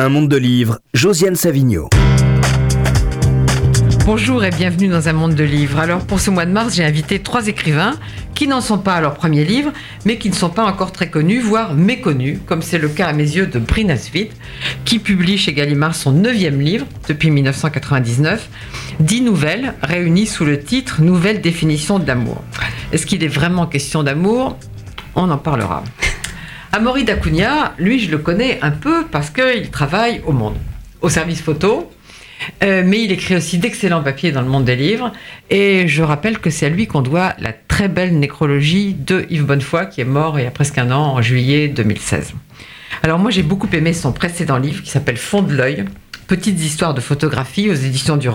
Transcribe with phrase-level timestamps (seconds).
[0.00, 1.88] Un monde de livres, Josiane Savigno.
[4.06, 5.80] Bonjour et bienvenue dans un monde de livres.
[5.80, 7.96] Alors pour ce mois de mars, j'ai invité trois écrivains
[8.36, 9.72] qui n'en sont pas à leur premier livre,
[10.04, 13.12] mais qui ne sont pas encore très connus, voire méconnus, comme c'est le cas à
[13.12, 14.30] mes yeux de Brina Svit,
[14.84, 18.48] qui publie chez Gallimard son neuvième livre depuis 1999,
[19.00, 22.44] dix nouvelles réunies sous le titre Nouvelle définition de l'amour.
[22.92, 24.56] Est-ce qu'il est vraiment question d'amour?
[25.16, 25.82] On en parlera.
[26.72, 30.56] Amaury Dacunia, lui, je le connais un peu parce qu'il travaille au Monde,
[31.00, 31.90] au service photo,
[32.62, 35.12] euh, mais il écrit aussi d'excellents papiers dans le monde des livres.
[35.48, 39.44] Et je rappelle que c'est à lui qu'on doit la très belle nécrologie de Yves
[39.44, 42.34] Bonnefoy, qui est mort il y a presque un an, en juillet 2016.
[43.02, 45.84] Alors moi, j'ai beaucoup aimé son précédent livre qui s'appelle Fond de l'œil.
[46.26, 48.28] Petites histoires de photographie aux éditions du.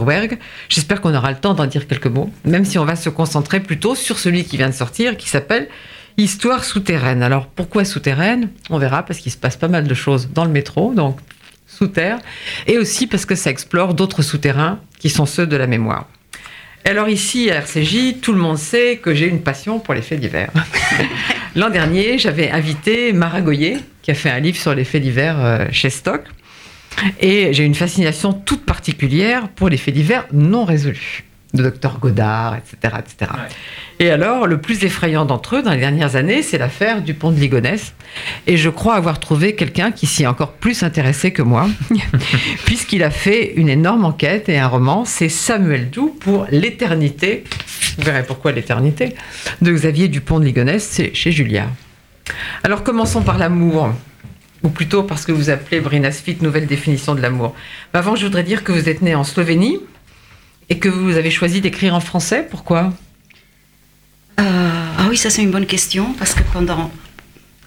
[0.67, 3.59] J'espère qu'on aura le temps d'en dire quelques mots, même si on va se concentrer
[3.59, 5.67] plutôt sur celui qui vient de sortir, qui s'appelle
[6.17, 7.23] Histoire souterraine.
[7.23, 8.49] Alors pourquoi souterraine?
[8.69, 11.17] On verra parce qu'il se passe pas mal de choses dans le métro, donc
[11.67, 12.19] sous terre,
[12.67, 16.07] et aussi parce que ça explore d'autres souterrains qui sont ceux de la mémoire.
[16.85, 20.19] Alors ici, à RCJ, tout le monde sait que j'ai une passion pour les faits
[20.19, 20.51] divers.
[21.55, 25.43] L'an dernier, j'avais invité Mara Goyer, qui a fait un livre sur les faits divers
[25.43, 26.21] euh, chez Stock.
[27.21, 31.23] Et j'ai une fascination toute particulière pour les faits divers non résolus
[31.53, 32.95] de Dr Godard, etc.
[32.99, 33.31] etc.
[33.99, 37.31] Et alors, le plus effrayant d'entre eux dans les dernières années, c'est l'affaire du pont
[37.31, 37.93] de Ligonnès.
[38.47, 41.67] Et je crois avoir trouvé quelqu'un qui s'y est encore plus intéressé que moi,
[42.65, 45.05] puisqu'il a fait une énorme enquête et un roman.
[45.05, 47.43] C'est Samuel Doux pour L'éternité.
[47.97, 49.15] Vous verrez pourquoi l'éternité
[49.61, 51.69] de Xavier Dupont de Ligonnès, c'est chez Julliard.
[52.63, 53.93] Alors commençons par l'amour
[54.63, 57.53] ou plutôt parce que vous appelez Brinasfit nouvelle définition de l'amour.
[57.93, 59.79] Avant, je voudrais dire que vous êtes né en Slovénie,
[60.69, 62.47] et que vous avez choisi d'écrire en français.
[62.49, 62.93] Pourquoi?
[64.39, 66.91] Euh, Ah oui, ça c'est une bonne question, parce que pendant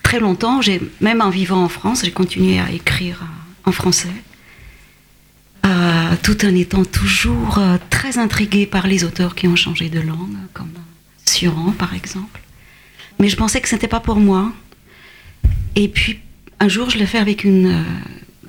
[0.02, 0.60] très longtemps,
[1.00, 3.24] même en vivant en France, j'ai continué à écrire
[3.64, 4.08] en français,
[5.66, 10.00] euh, tout en étant toujours euh, très intriguée par les auteurs qui ont changé de
[10.00, 10.70] langue, comme
[11.24, 12.40] Suran par exemple.
[13.18, 14.52] Mais je pensais que ce n'était pas pour moi.
[15.74, 16.20] Et puis
[16.60, 17.84] un jour, je l'ai fait avec une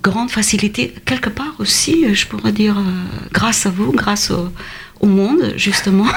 [0.01, 2.83] grande facilité, quelque part aussi, euh, je pourrais dire, euh,
[3.31, 6.07] grâce à vous, grâce au, monde, justement.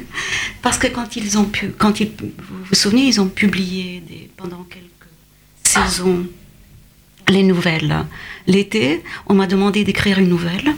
[0.62, 4.30] Parce que quand ils ont pu, quand ils, vous vous souvenez, ils ont publié des,
[4.36, 4.86] pendant quelques
[5.64, 6.26] saisons
[7.28, 7.94] les nouvelles.
[8.46, 10.74] L'été, on m'a demandé d'écrire une nouvelle.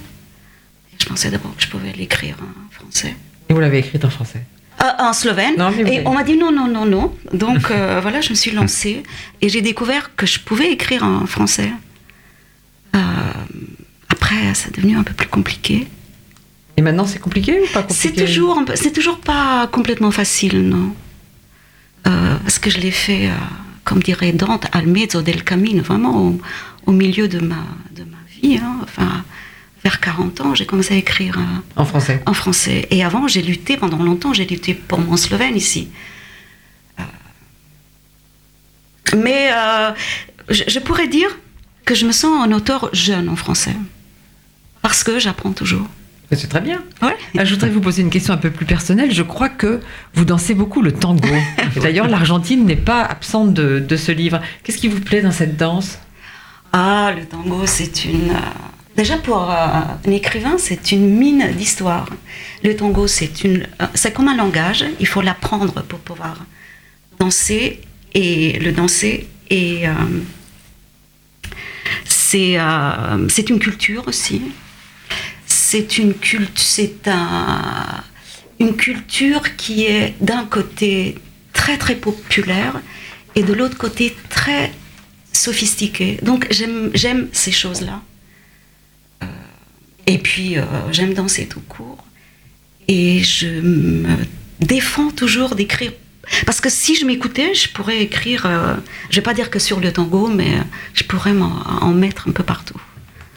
[0.99, 3.15] je pensais d'abord que je pouvais l'écrire en français.
[3.49, 4.43] Et vous l'avez écrite en français?
[4.83, 5.55] Euh, en slovène.
[5.87, 7.15] et on m'a dit non, non, non, non.
[7.33, 7.71] Donc
[8.03, 9.03] voilà, je me suis lancée
[9.41, 11.71] et j'ai découvert que je pouvais écrire en français.
[12.95, 12.99] Euh,
[14.09, 15.87] après, c'est devenu un peu plus compliqué.
[16.77, 20.95] Et maintenant, c'est compliqué ou pas compliqué C'est toujours, c'est toujours pas complètement facile, non.
[22.07, 23.35] Euh, parce que je l'ai fait, euh,
[23.85, 26.35] comme dirait Dante, al mezzo del camino, vraiment
[26.87, 27.65] au, milieu de ma,
[27.95, 28.57] de ma vie.
[28.57, 28.79] Hein.
[28.83, 29.25] Enfin,
[29.85, 31.39] vers 40 ans, j'ai commencé à écrire.
[31.77, 32.89] en français En français.
[32.91, 35.89] Et avant, j'ai lutté, pendant longtemps, j'ai lutté pour mon slovène ici.
[39.15, 39.51] mais
[40.49, 41.29] je pourrais dire
[41.85, 43.77] que je me sens un auteur jeune en français.
[44.83, 45.89] Parce que j'apprends toujours.
[46.35, 46.83] C'est très bien.
[47.03, 47.15] Ouais.
[47.37, 49.13] Ah, je voudrais vous poser une question un peu plus personnelle.
[49.13, 49.81] Je crois que
[50.15, 51.29] vous dansez beaucoup le tango.
[51.83, 54.41] D'ailleurs, l'Argentine n'est pas absente de, ce livre.
[54.63, 55.99] Qu'est-ce qui vous plaît dans cette danse?
[56.73, 58.31] Ah, le tango, c'est une.
[58.31, 59.55] Euh, déjà, pour euh,
[60.07, 62.09] un écrivain, c'est une mine d'histoire.
[62.65, 63.67] Le tango, c'est une.
[63.83, 64.87] Euh, c'est comme un langage.
[65.01, 66.47] Il faut l'apprendre pour pouvoir
[67.19, 67.81] danser
[68.15, 69.87] et le danser et.
[69.87, 69.93] Euh,
[73.29, 74.43] c'est une culture aussi.
[75.47, 76.15] C'est une,
[76.55, 78.03] c'est un,
[78.59, 81.19] une culture qui est d'un côté
[81.53, 82.81] très très populaire
[83.35, 84.73] et de l'autre côté très
[85.33, 86.19] sophistiquée.
[86.23, 88.03] Donc j'aime ces choses-là.
[89.23, 89.27] Euh,
[90.07, 92.05] et puis euh, j'aime danser tout court.
[92.89, 94.17] Et je me
[94.61, 95.93] défends toujours d'écrire
[96.47, 98.75] parce que si je m'écoutais, je pourrais écrire, euh,
[99.11, 100.63] je vais pas dire que sur le tango, mais euh,
[100.95, 102.81] je pourrais en mettre un peu partout.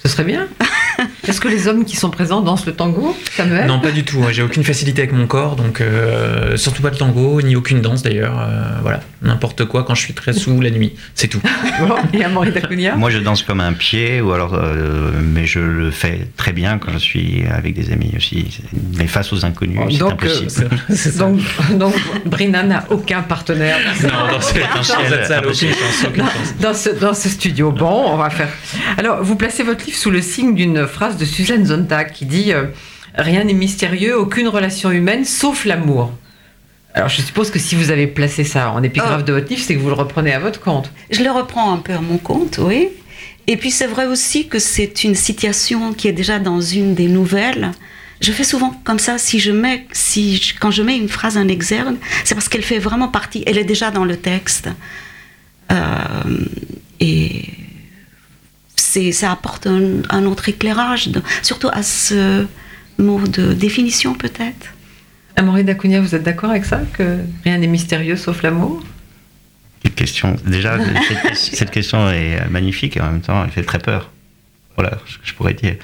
[0.04, 0.48] Ce serait bien.
[1.28, 4.24] Est-ce que les hommes qui sont présents dansent le tango, Samuel Non, pas du tout.
[4.32, 8.04] J'ai aucune facilité avec mon corps, donc euh, surtout pas le tango, ni aucune danse
[8.04, 8.40] d'ailleurs.
[8.40, 11.42] Euh, voilà, n'importe quoi quand je suis très sous la nuit, c'est tout.
[12.14, 15.92] et Amaury Dacunia Moi, je danse comme un pied, ou alors, euh, mais je le
[15.92, 18.60] fais très bien quand je suis avec des amis aussi.
[18.98, 20.70] Mais face aux inconnus, c'est impossible.
[21.18, 21.40] donc,
[21.78, 21.94] donc,
[22.26, 23.78] Brina n'a aucun partenaire.
[24.04, 24.34] Non, dans,
[26.62, 27.72] dans, ce, dans ce studio.
[27.72, 28.50] Bon, on va faire.
[28.98, 32.54] Alors, vous placez votre livre sous le signe d'une phrase de Suzanne Zontag qui dit
[32.54, 32.66] euh,
[33.16, 36.12] Rien n'est mystérieux, aucune relation humaine sauf l'amour.
[36.94, 39.26] Alors je suppose que si vous avez placé ça en épigraphe oh.
[39.26, 40.92] de votre livre, c'est que vous le reprenez à votre compte.
[41.12, 42.90] Je le reprends un peu à mon compte, oui.
[43.48, 47.08] Et puis c'est vrai aussi que c'est une situation qui est déjà dans une des
[47.08, 47.72] nouvelles.
[48.22, 51.38] Je fais souvent comme ça, si je mets, si je- quand je mets une phrase
[51.38, 54.70] en exergue, c'est parce qu'elle fait vraiment partie, elle est déjà dans le texte.
[55.72, 55.76] Euh,
[57.00, 57.44] et
[59.12, 62.46] ça apporte un, un autre éclairage, de- surtout à ce
[62.98, 64.68] mot de définition peut-être.
[65.36, 68.84] Amaury Dacunia, vous êtes d'accord avec ça Que rien n'est mystérieux sauf l'amour?
[69.96, 70.36] Question.
[70.46, 70.78] Déjà,
[71.26, 74.10] cette, cette question est magnifique et en même temps, elle fait très peur.
[74.76, 75.76] Voilà, ce que je pourrais dire.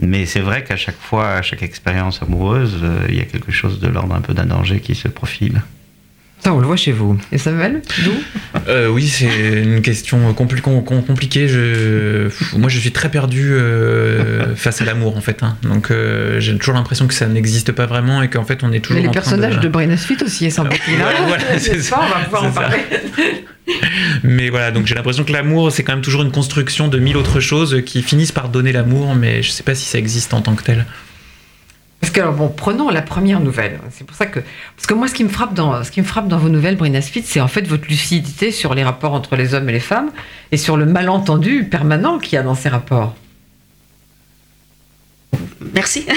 [0.00, 3.52] Mais c'est vrai qu'à chaque fois, à chaque expérience amoureuse, euh, il y a quelque
[3.52, 5.62] chose de l'ordre un peu d'un danger qui se profile.
[6.44, 7.18] Ça, on le voit chez vous.
[7.32, 8.12] Et Samuel D'où
[8.68, 11.48] Euh, oui, c'est une question compli- com- com- compliquée.
[11.48, 12.28] Je...
[12.56, 15.42] Moi, je suis très perdu euh, face à l'amour, en fait.
[15.42, 15.56] hein.
[15.62, 18.80] Donc, euh, j'ai toujours l'impression que ça n'existe pas vraiment et qu'en fait, on est
[18.80, 18.96] toujours.
[18.96, 20.96] Mais les en train personnages de, Brain Suite aussi, semble-t-il.
[20.96, 22.78] Voilà, hein voilà, c'est ça, On va pouvoir en parler.
[24.22, 27.16] Mais voilà, donc j'ai l'impression que l'amour, c'est quand même toujours une construction de mille
[27.18, 30.40] autres choses qui finissent par donner l'amour, mais je sais pas si ça existe en
[30.40, 30.86] tant que tel.
[32.00, 33.80] Parce que, alors, bon, prenons la première nouvelle.
[33.90, 34.40] C'est pour ça que.
[34.76, 36.76] Parce que moi, ce qui me frappe dans, ce qui me frappe dans vos nouvelles,
[36.76, 39.80] Brina Spitz, c'est en fait votre lucidité sur les rapports entre les hommes et les
[39.80, 40.10] femmes
[40.52, 43.16] et sur le malentendu permanent qu'il y a dans ces rapports.
[45.74, 46.06] Merci.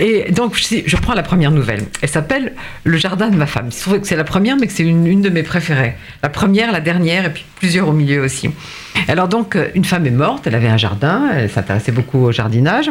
[0.00, 1.82] Et donc, je, je prends la première nouvelle.
[2.02, 2.52] Elle s'appelle
[2.84, 3.66] Le jardin de ma femme.
[3.68, 5.94] Il se trouve que c'est la première, mais que c'est une, une de mes préférées.
[6.22, 8.50] La première, la dernière, et puis plusieurs au milieu aussi.
[9.08, 12.32] Alors donc, euh, une femme est morte, elle avait un jardin, elle s'intéressait beaucoup au
[12.32, 12.90] jardinage,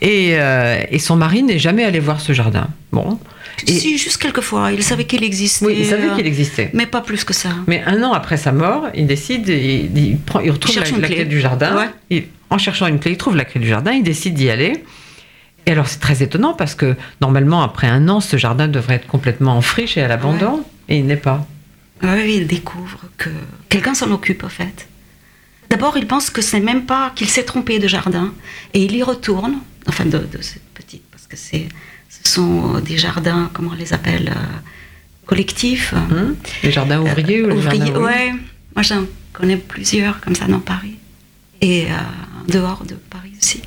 [0.00, 2.68] et, euh, et son mari n'est jamais allé voir ce jardin.
[2.92, 3.18] Bon.
[3.66, 5.66] Et- Si, juste quelques fois, il savait qu'il existait.
[5.66, 6.70] Oui, il savait qu'il existait.
[6.74, 7.48] Mais pas plus que ça.
[7.66, 11.06] Mais un an après sa mort, il décide, il, il prend, il retrouve Il la,
[11.08, 11.16] clé.
[11.16, 11.76] clé du jardin.
[12.10, 12.28] Ouais.
[12.50, 14.84] En cherchant une clé, il trouve la clé du jardin, il décide d'y aller.
[15.68, 19.06] Et alors c'est très étonnant parce que normalement après un an, ce jardin devrait être
[19.06, 21.46] complètement en friche et à l'abandon, et il n'est pas.
[22.02, 23.28] Oui, il découvre que
[23.68, 24.88] quelqu'un s'en occupe, en fait.
[25.68, 28.32] D'abord, il pense que c'est même pas qu'il s'est trompé de jardin.
[28.72, 31.68] Et il y retourne, enfin, de, de cette petite, parce que c'est,
[32.08, 34.56] ce sont des jardins, comment on les appelle, euh,
[35.26, 35.92] collectifs.
[35.92, 36.32] Hein
[36.62, 38.32] les jardins ouvriers ou les Ouvriers, jardins ouais.
[38.74, 39.04] Moi, j'en
[39.34, 40.96] connais plusieurs comme ça dans Paris.
[41.60, 43.60] Et euh, dehors de Paris aussi.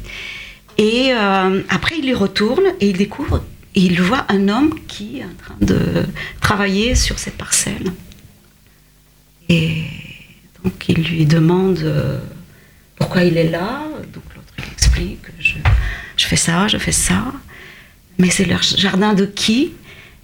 [0.81, 3.43] Et euh, après, il y retourne et il découvre,
[3.75, 6.07] et il voit un homme qui est en train de
[6.39, 7.91] travailler sur cette parcelle.
[9.47, 9.83] Et
[10.63, 12.19] donc, il lui demande euh,
[12.95, 13.83] pourquoi il est là.
[14.11, 15.57] Donc, l'autre lui explique je,
[16.17, 17.31] je fais ça, je fais ça.
[18.17, 19.73] Mais c'est le jardin de qui?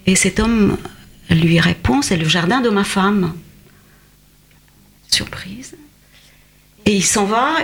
[0.08, 0.76] Et cet homme
[1.30, 3.36] lui répond c'est le jardin de ma femme.
[5.08, 5.76] Surprise.
[6.86, 7.58] Et il s'en va,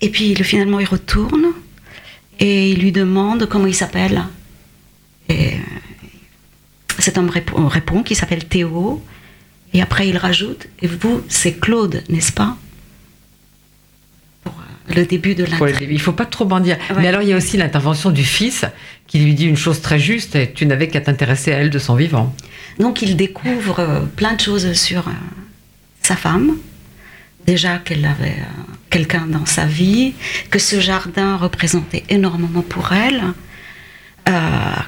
[0.00, 1.52] et puis finalement il retourne,
[2.38, 4.24] et il lui demande comment il s'appelle.
[5.28, 5.54] Et
[6.98, 9.02] cet homme répond, répond qu'il s'appelle Théo,
[9.72, 12.56] et après il rajoute, et vous, c'est Claude, n'est-ce pas?
[14.42, 15.86] Pour euh, le début de débits.
[15.90, 16.78] Il faut pas trop en dire.
[16.90, 16.96] Ouais.
[17.02, 18.64] Mais alors il y a aussi l'intervention du fils
[19.06, 21.78] qui lui dit une chose très juste et tu n'avais qu'à t'intéresser à elle de
[21.78, 22.34] son vivant.
[22.78, 25.12] Donc il découvre euh, plein de choses sur euh,
[26.02, 26.56] sa femme.
[27.48, 30.12] Déjà qu'elle avait euh, quelqu'un dans sa vie,
[30.50, 33.22] que ce jardin représentait énormément pour elle,
[34.28, 34.32] euh,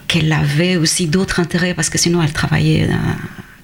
[0.09, 2.87] qu'elle avait aussi d'autres intérêts parce que sinon elle travaillait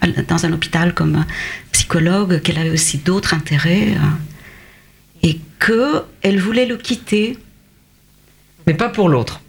[0.06, 1.26] euh, dans un hôpital comme
[1.72, 7.36] psychologue, qu'elle avait aussi d'autres intérêts euh, et que elle voulait le quitter.
[8.66, 9.42] Mais pas pour l'autre.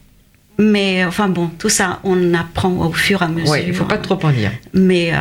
[0.59, 3.51] Mais enfin bon, tout ça on apprend au fur et à mesure.
[3.51, 4.51] Oui, il faut pas trop en dire.
[4.73, 5.13] Mais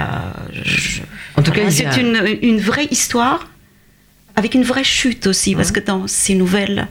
[0.53, 1.03] je-
[1.37, 3.47] En tout cas, il y c'est a- une, une vraie histoire
[4.37, 6.89] avec une vraie chute aussi, parce que dans ces nouvelles,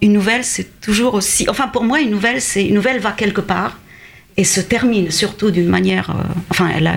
[0.00, 1.46] une nouvelle c'est toujours aussi.
[1.48, 3.78] Enfin, pour moi, une nouvelle, c'est une nouvelle va quelque part
[4.36, 6.10] et se termine surtout d'une manière.
[6.10, 6.96] euh, enfin, elle a,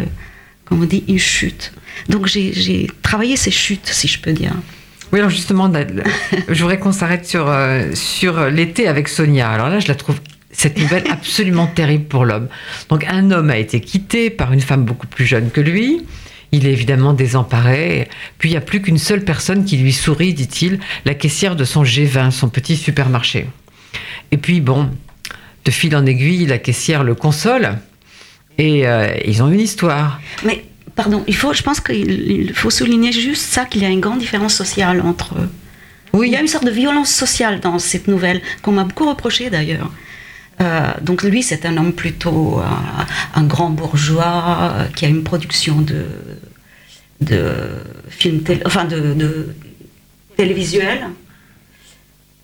[0.65, 1.73] comme on dit, une chute.
[2.09, 4.53] Donc j'ai travaillé ces chutes, si je peux dire.
[5.11, 5.69] Oui, alors justement,
[6.47, 9.49] je voudrais qu'on s'arrête sur, euh, sur l'été avec Sonia.
[9.49, 10.15] Alors là, je la trouve,
[10.51, 12.47] cette nouvelle, absolument terrible pour l'homme.
[12.89, 16.05] Donc, un homme a été quitté par une femme beaucoup plus jeune que lui.
[16.51, 18.09] Il est évidemment désemparé.
[18.37, 21.63] Puis, il n'y a plus qu'une seule personne qui lui sourit, dit-il, la caissière de
[21.63, 23.47] son G20, son petit supermarché.
[24.31, 24.89] Et puis, bon,
[25.65, 27.77] de fil en aiguille, la caissière le console.
[28.57, 30.19] Et euh, ils ont une histoire.
[30.45, 30.65] Mais
[30.95, 34.01] pardon, il faut, je pense qu'il il faut souligner juste ça qu'il y a une
[34.01, 35.49] grande différence sociale entre eux.
[36.13, 39.07] Oui, Il y a une sorte de violence sociale dans cette nouvelle, qu'on m'a beaucoup
[39.07, 39.89] reproché d'ailleurs.
[40.61, 42.63] Euh, donc lui, c'est un homme plutôt euh,
[43.33, 46.05] un grand bourgeois euh, qui a une production de,
[47.21, 47.51] de
[48.09, 49.55] films, tél- enfin de, de
[50.37, 51.07] télévisuels.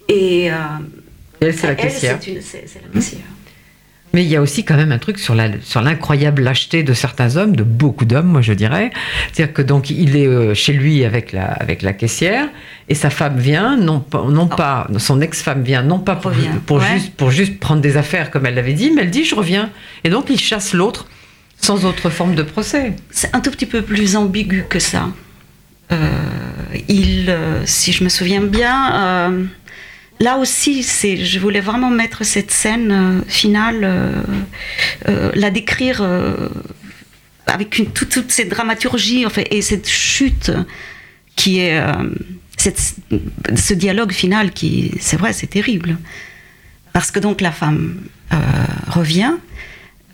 [0.09, 0.45] Et
[1.41, 2.17] elle, c'est la caissière.
[2.41, 3.21] c'est la caissière.
[4.13, 7.55] Mais il y a aussi quand même un truc sur l'incroyable lâcheté de certains hommes,
[7.55, 8.91] de beaucoup d'hommes, moi je dirais.
[9.31, 12.47] C'est-à-dire que donc il est euh, chez lui avec la avec la caissière
[12.89, 14.23] et sa femme vient, non pas
[14.55, 16.93] pas son ex-femme vient, non pas pour, Revient, pour ouais.
[16.93, 19.69] juste pour juste prendre des affaires comme elle l'avait dit, mais elle dit je reviens.
[20.03, 21.07] Et donc il chasse l'autre
[21.59, 22.93] sans autre forme de procès.
[23.09, 25.09] C'est un tout petit peu plus ambigu que ça.
[25.91, 26.09] Euh,
[26.87, 29.43] il, euh, si je me souviens bien, euh,
[30.19, 34.11] là aussi, c'est, je voulais vraiment mettre cette scène euh, finale, euh,
[35.07, 36.01] euh, la décrire
[37.45, 40.51] avec une, toute, toute cette dramaturgie en fait, et cette chute
[41.35, 41.91] qui est euh,
[42.57, 42.95] cette-
[43.55, 45.97] ce dialogue final qui, c'est vrai, c'est terrible.
[46.93, 48.01] Parce que donc la femme
[48.33, 48.37] euh,
[48.87, 49.33] revient.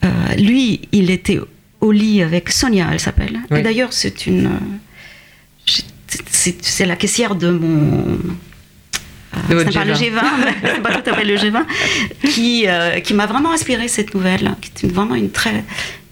[0.04, 1.40] Euh, lui, il était
[1.80, 3.40] au lit avec Sonia, elle s'appelle.
[3.50, 3.60] Oui.
[3.60, 4.50] Et d'ailleurs, c'est une.
[6.30, 8.18] c'est la caissière de mon.
[9.36, 10.12] Euh, De votre n'est pas le G20.
[10.12, 11.64] G20, mais c'est pas tout à fait le G20,
[12.30, 15.64] qui, euh, qui m'a vraiment inspiré cette nouvelle, qui est une- vraiment une très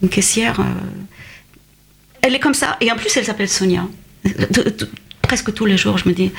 [0.03, 0.59] une caissière.
[0.59, 0.63] euh,
[2.21, 3.83] elle est comme ça, et en plus elle s'appelle Sonia.
[4.25, 4.89] De- de-
[5.21, 6.31] presque tous les jours, je me dis,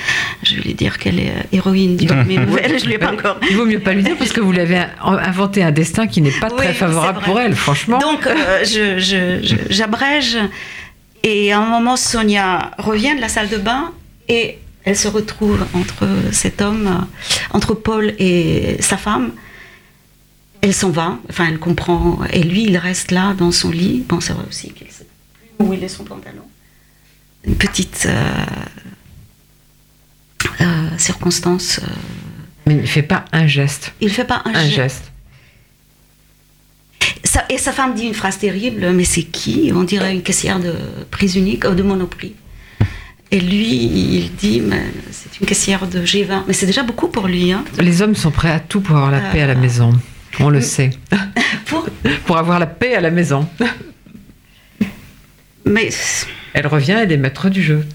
[0.42, 3.10] je vais lui dire qu'elle est euh, héroïne de mes nouvelles, je lui ai pas
[3.12, 3.38] encore.
[3.50, 6.20] Il vaut mieux pas lui dire parce que vous l'avez in- inventé un destin qui
[6.20, 7.98] n'est pas Oui, très favorable pour elle, franchement.
[7.98, 10.36] Donc, euh, je- je- je- j'abrège.
[11.24, 13.92] Et à un moment, Sonia revient de la salle de bain
[14.28, 17.06] et elle se retrouve entre cet homme,
[17.50, 19.32] entre Paul et sa femme.
[20.60, 22.20] Elle s'en va, enfin, elle comprend.
[22.32, 24.04] Et lui, il reste là dans son lit.
[24.08, 25.06] Bon, c'est vrai aussi qu'il sait
[25.56, 26.42] plus où il est son pantalon.
[27.44, 28.44] Une petite euh,
[30.60, 31.80] euh, circonstance.
[31.82, 31.86] euh,
[32.66, 33.92] Mais il fait pas un geste.
[34.00, 34.74] il fait pas un, Un geste.
[34.76, 35.12] geste.
[37.24, 39.72] Ça- et sa femme dit une phrase terrible, mais c'est qui?
[39.74, 40.74] On dirait une caissière de
[41.10, 42.34] prise unique, de Monoprix.
[43.32, 44.62] Et lui, il dit,
[45.10, 46.42] c'est une caissière de G20.
[46.46, 47.50] Mais c'est déjà beaucoup pour lui.
[47.50, 47.64] Hein.
[47.80, 49.60] Les hommes sont prêts à tout pour avoir la paix à la Euh.
[49.60, 49.92] maison.
[50.38, 50.90] On le sait.
[51.66, 51.88] Pour...
[52.26, 53.48] Pour avoir la paix à la maison.
[55.64, 55.90] Mais
[56.54, 57.86] Elle revient, elle est maître du jeu.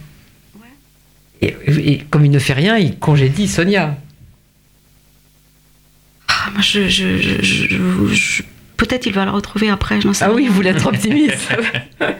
[1.41, 3.95] Et, et comme il ne fait rien, il congédie Sonia.
[6.27, 8.43] ah, moi, je, je- je-
[8.77, 11.49] peut-être il va la retrouver après, je n'en sais Ah oui, vous l'êtes optimiste.
[11.99, 12.15] Mais,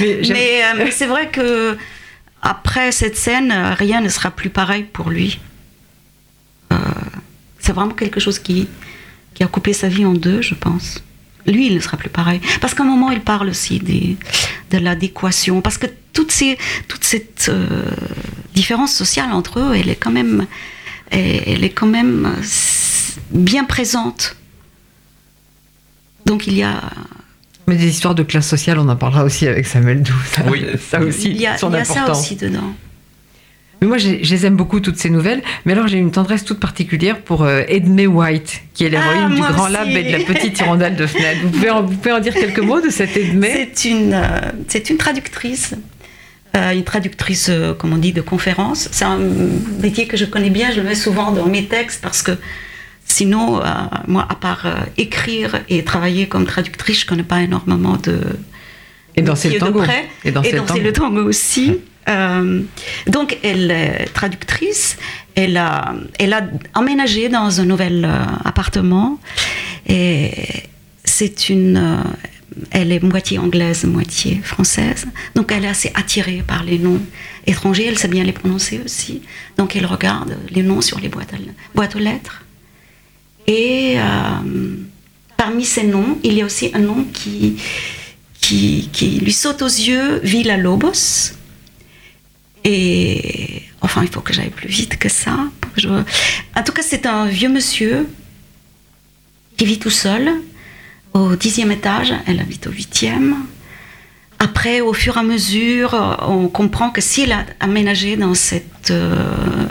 [0.00, 1.76] Mais, euh, mais c'est vrai que
[2.42, 5.38] après cette scène, euh, rien ne sera plus pareil pour lui.
[6.72, 6.76] Euh,
[7.58, 8.68] c'est vraiment quelque chose qui,
[9.34, 11.02] qui a coupé sa vie en deux, je pense.
[11.46, 12.40] Lui, il ne sera plus pareil.
[12.60, 14.16] Parce qu'à un moment, il parle aussi des,
[14.70, 15.60] de l'adéquation.
[15.62, 17.90] Parce que toute, ces, toute cette euh,
[18.54, 20.46] différence sociale entre eux, elle est quand même,
[21.10, 22.36] elle, est quand même
[23.30, 24.36] bien présente.
[26.26, 26.82] Donc il y a,
[27.68, 30.12] Mais des histoires de classe sociale, on en parlera aussi avec Samuel Doux.
[30.32, 30.64] Ça, Oui.
[30.90, 32.72] ça aussi, il y a, son il y a ça aussi dedans.
[33.80, 35.40] Mais moi, je les aime beaucoup, toutes ces nouvelles.
[35.64, 39.34] Mais alors, j'ai une tendresse toute particulière pour euh, Edmé White, qui est l'héroïne Ah,
[39.34, 39.72] du Grand aussi.
[39.72, 41.40] Lab et de la petite hirondelle de Fenêtre.
[41.44, 43.70] Vous pouvez, en, vous pouvez en dire quelques mots de cette Edmé?
[43.74, 45.74] C'est une, euh, c'est une traductrice.
[46.56, 48.88] Euh, une traductrice, euh, comme on dit, de conférence.
[48.90, 49.18] C'est un
[49.80, 52.32] métier que je connais bien, je le mets souvent dans mes textes parce que
[53.08, 53.64] sinon, euh,
[54.06, 58.20] moi, à part euh, écrire et travailler comme traductrice, je connais pas énormément de.
[59.16, 59.82] Et danser le tango.
[59.82, 60.08] près.
[60.24, 60.80] Et danser le tango.
[60.80, 61.78] le tango aussi.
[62.08, 62.62] Euh,
[63.06, 64.96] donc, elle est traductrice.
[65.34, 66.42] Elle a, elle a
[66.74, 68.08] emménagé dans un nouvel
[68.44, 69.18] appartement.
[69.88, 70.30] Et
[71.04, 72.04] c'est une.
[72.70, 75.06] elle est moitié anglaise, moitié française.
[75.34, 77.00] Donc, elle est assez attirée par les noms
[77.46, 77.86] étrangers.
[77.86, 79.22] Elle sait bien les prononcer aussi.
[79.56, 81.34] Donc, elle regarde les noms sur les boîtes,
[81.74, 82.44] boîtes aux lettres.
[83.48, 84.02] Et euh,
[85.38, 87.56] parmi ces noms, il y a aussi un nom qui,
[88.40, 91.32] qui, lui saute aux yeux, Villa Lobos.
[92.62, 95.48] Et enfin, il faut que j'aille plus vite que ça.
[96.56, 98.06] En tout cas, c'est un vieux monsieur
[99.56, 100.30] qui vit tout seul
[101.14, 102.12] au dixième étage.
[102.26, 103.46] Elle habite au huitième.
[104.40, 105.94] Après, au fur et à mesure,
[106.28, 109.16] on comprend que s'il a aménagé dans cette euh,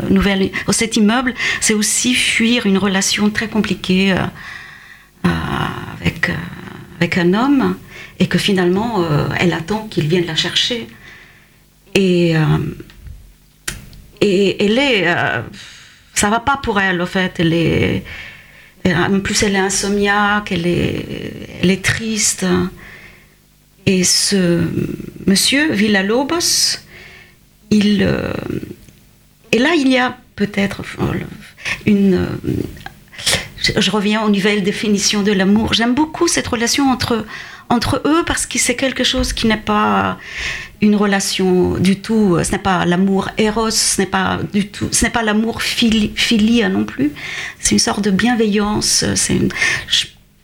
[0.10, 4.18] nouvelle, cet immeuble, c'est aussi fuir une relation très compliquée euh,
[5.26, 5.30] euh,
[6.02, 6.34] avec, euh,
[6.98, 7.78] avec un homme,
[8.20, 10.88] et que finalement, euh, elle attend qu'il vienne la chercher.
[11.96, 12.42] Et, euh,
[14.20, 15.44] et elle est, euh,
[16.14, 17.36] ça va pas pour elle, en fait.
[17.40, 18.04] Elle est,
[18.86, 21.06] en plus, elle est insomniaque, elle est,
[21.62, 22.46] elle est triste.
[23.88, 24.62] Et ce
[25.26, 26.80] monsieur, Villalobos,
[27.72, 28.04] il.
[28.04, 28.32] euh,
[29.54, 30.82] et là, il y a peut-être
[31.86, 32.14] une.
[32.16, 32.28] euh,
[33.80, 35.74] je, reviens aux nouvelles définitions de l'amour.
[35.74, 37.26] J'aime beaucoup cette relation entre,
[37.70, 40.18] entre eux parce que c'est quelque chose qui n'est pas
[40.82, 42.38] une relation du tout.
[42.44, 44.90] Ce n'est pas l'amour éros, ce n'est pas du tout.
[44.92, 47.12] Ce n'est pas l'amour fili, filia non plus.
[47.60, 49.06] C'est une sorte de bienveillance.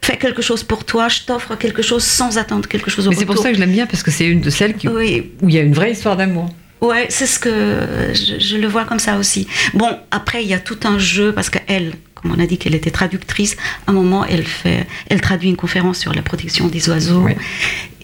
[0.03, 3.15] Fais quelque chose pour toi, je t'offre quelque chose sans attendre quelque chose au Mais
[3.15, 5.31] c'est pour ça que je l'aime bien parce que c'est une de celles qui, Oui,
[5.41, 6.49] où il y a une vraie histoire d'amour.
[6.81, 7.79] Ouais, c'est ce que
[8.13, 9.47] je, je le vois comme ça aussi.
[9.73, 12.75] Bon, après il y a tout un jeu parce qu'elle, comme on a dit qu'elle
[12.75, 13.55] était traductrice,
[13.87, 17.25] à un moment elle fait, elle traduit une conférence sur la protection des oiseaux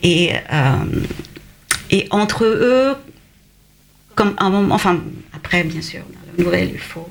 [0.01, 0.73] et euh,
[1.91, 2.95] et entre eux,
[4.15, 5.01] comme un moment, enfin
[5.33, 7.07] après bien sûr dans la nouvelle il faut.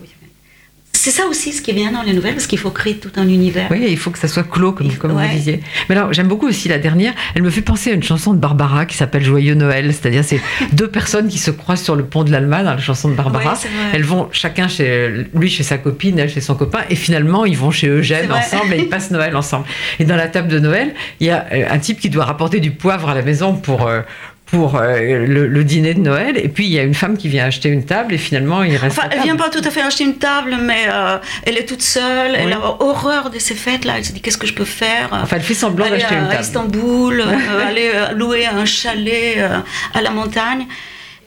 [1.09, 3.11] C'est ça aussi ce qui est bien dans les nouvelles parce qu'il faut créer tout
[3.17, 3.69] un univers.
[3.71, 5.27] Oui, il faut que ça soit clos, comme, comme Ouais.
[5.29, 5.63] vous disiez.
[5.89, 7.15] Mais alors, j'aime beaucoup aussi la dernière.
[7.35, 9.95] Elle me fait penser à une chanson de Barbara qui s'appelle Joyeux Noël.
[9.95, 10.39] C'est-à-dire, c'est
[10.75, 13.55] deux personnes qui se croisent sur le pont de l'Alma dans la chanson de Barbara.
[13.55, 13.59] Ouais.
[13.95, 17.57] Elles vont chacun chez lui chez sa copine, elle chez son copain, et finalement ils
[17.57, 19.65] vont chez Eugène ensemble et ils passent Noël ensemble.
[19.99, 22.61] Et dans la table de Noël, il y a euh, un type qui doit rapporter
[22.61, 24.03] du poivre à la maison pour euh,
[24.51, 27.29] pour euh, le, le dîner de Noël, et puis il y a une femme qui
[27.29, 28.99] vient acheter une table, et finalement il reste.
[28.99, 31.67] Enfin, à elle vient pas tout à fait acheter une table, mais euh, elle est
[31.67, 32.35] toute seule.
[32.35, 33.99] Elle a horreur de ces fêtes-là.
[33.99, 36.29] Elle se dit qu'est-ce que je peux faire Enfin, elle fait semblant d'acheter à une
[36.29, 36.43] table.
[36.43, 39.59] Istanbul, euh, aller euh, louer un chalet euh,
[39.95, 40.67] à la montagne.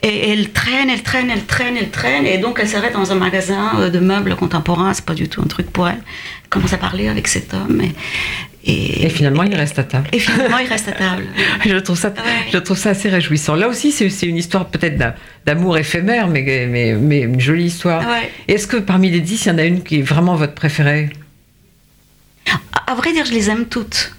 [0.04, 2.26] Et elle traîne, elle traîne, elle traîne, elle traîne.
[2.26, 4.92] Et donc, elle s'arrête dans un magasin euh, de meubles contemporains.
[4.94, 6.02] C'est pas du tout un truc pour elle.
[6.42, 7.80] Elle commence à parler avec cet homme.
[7.80, 7.92] Et,
[8.64, 10.08] et, Et finalement, il reste à table.
[10.12, 11.24] et finalement, il reste à table.
[11.66, 12.14] Je trouve ça, Ouais.
[12.52, 13.54] je trouve ça assez réjouissant.
[13.56, 15.14] Là aussi, c'est une histoire peut-être d'a-
[15.46, 18.06] d'amour éphémère, mais, mais, mais une jolie histoire.
[18.08, 18.30] Ouais.
[18.48, 21.10] Est-ce que parmi les dix, il y en a une qui est vraiment votre préférée?
[22.74, 24.14] À, à vrai dire, je les aime toutes.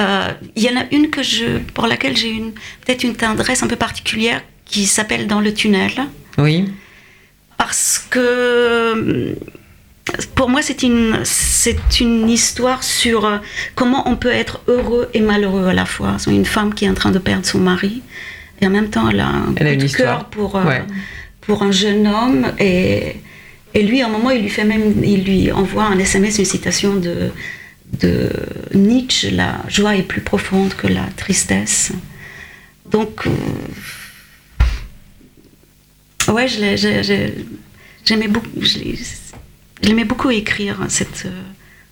[0.00, 2.52] Euh, Il y en a une que je, pour laquelle j'ai une
[2.84, 5.90] peut-être une tendresse un peu particulière qui s'appelle Dans le tunnel.
[6.38, 6.72] Oui.
[7.58, 9.34] parce que hum,
[10.34, 13.38] pour moi c'est une c'est une histoire sur euh,
[13.74, 16.16] comment on peut être heureux et malheureux à la fois.
[16.18, 18.02] C'est une femme qui est en train de perdre son mari
[18.60, 20.82] et en même temps elle a un Elle coup de cœur pour euh, Ouais.
[21.40, 23.16] pour un jeune homme et
[23.74, 26.44] et lui à un moment il lui fait même il lui envoie un SMS une
[26.44, 27.30] citation de
[28.00, 28.30] de
[28.74, 31.92] Nietzsche la joie est plus profonde que la tristesse.
[32.90, 33.30] Donc euh,
[36.32, 37.34] Ouais, je l'ai- j'ai- j'ai-
[38.04, 38.78] j'aimais beaucoup, je
[39.88, 41.42] l'aimais beaucoup écrire cette, euh,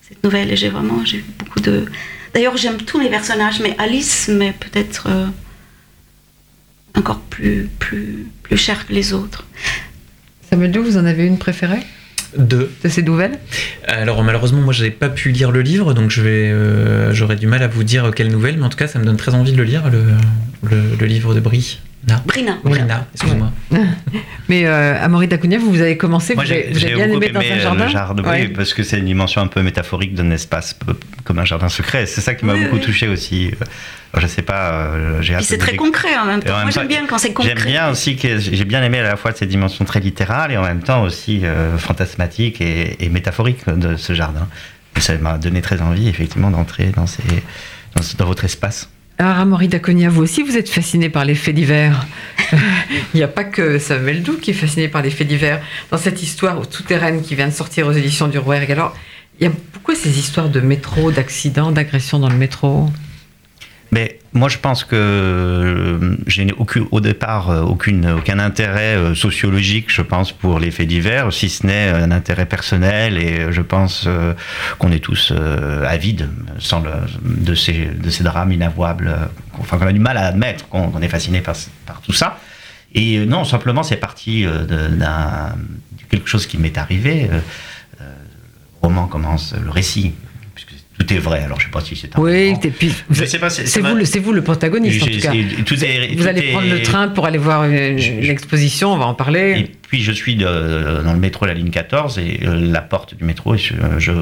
[0.02, 1.86] cette nouvelle et j'ai vraiment j'ai eu beaucoup de.
[2.34, 5.26] D'ailleurs, j'aime tous les personnages, mais Alice m'est peut-être euh,
[6.96, 9.46] encore plus, plus, plus chère que les autres.
[10.48, 11.80] Samuel Doux, vous en avez une préférée?
[12.38, 12.70] Deux.
[12.84, 13.40] de ces nouvelles?
[13.88, 17.48] Alors malheureusement, moi, j'avais pas pu lire le livre, donc je vais, euh, j'aurais du
[17.48, 19.50] mal à vous dire quelle nouvelle, mais en tout cas, ça me donne très envie
[19.52, 20.04] de le lire, le,
[20.70, 21.80] le, le livre de Brie.
[22.08, 22.22] Na.
[22.24, 22.56] Brina.
[22.64, 23.52] Brina, excuse-moi.
[24.48, 27.42] Mais euh, Amaury Dacunia, vous, vous avez commencé, Moi, vous avez, bien aimé dans un
[27.44, 28.42] euh, jardin le jardin, Ouais.
[28.42, 31.68] oui, parce que c'est une dimension un peu métaphorique d'un espace peu- comme un jardin
[31.68, 32.06] secret.
[32.06, 32.80] C'est ça qui m'a Oui, beaucoup oui.
[32.82, 33.50] touché aussi.
[34.16, 36.56] Je sais pas, euh, j'ai Puis hâte c'est très concret en même temps.
[36.56, 37.54] en Moi, j'aime bien quand c'est concret.
[37.54, 40.56] J'aime bien aussi que j'ai bien aimé à la fois cette dimension très littérale et
[40.56, 44.48] en même temps aussi euh, fantasmatique et, et métaphorique de ce jardin.
[44.96, 47.22] Et ça m'a donné très envie effectivement d'entrer dans, ces,
[47.94, 48.88] dans, ce- dans votre espace.
[49.20, 52.06] Alors, Amaury Daconia, vous aussi, vous êtes fasciné par les faits divers.
[53.12, 55.60] Il n'y a pas que Samuel Doux qui est fasciné par les faits divers.
[55.90, 58.96] Dans cette histoire souterraine qui vient de sortir aux éditions du Rouergue, alors,
[59.38, 62.88] il y a beaucoup ces histoires de métro, d'accidents, d'agressions dans le métro.
[63.92, 66.46] Mais moi, je pense que euh, j'ai
[66.90, 71.48] au départ euh, aucune, aucun intérêt euh, sociologique, je pense, pour les faits divers, si
[71.48, 73.18] ce n'est un intérêt personnel.
[73.18, 74.08] Et je pense
[74.78, 75.32] qu'on est tous
[75.84, 76.28] avides
[77.24, 79.12] de, ces, de ces drames inavouables,
[79.58, 82.38] enfin, qu'on a du mal à admettre, qu'on est fasciné par, par tout ça.
[82.94, 84.90] Et non, simplement, c'est parti de,
[86.08, 87.28] quelque chose qui m'est arrivé.
[87.98, 88.06] Le
[88.82, 90.14] roman commence, le récit,
[91.00, 93.38] tout est vrai, alors je sais pas si c'est un Oui, et puis, Je sais
[93.38, 95.32] pas, c'est- vous, c'est vous le protagoniste, en tout cas.
[95.32, 98.20] c'est- tout est- Vous tout allez est- prendre le train pour aller voir une, Je-
[98.22, 99.70] je- exposition, on va en Et parler.
[99.88, 103.24] puis je suis de- dans le métro la ligne 14 et euh, la porte du
[103.24, 104.12] métro, et je, je,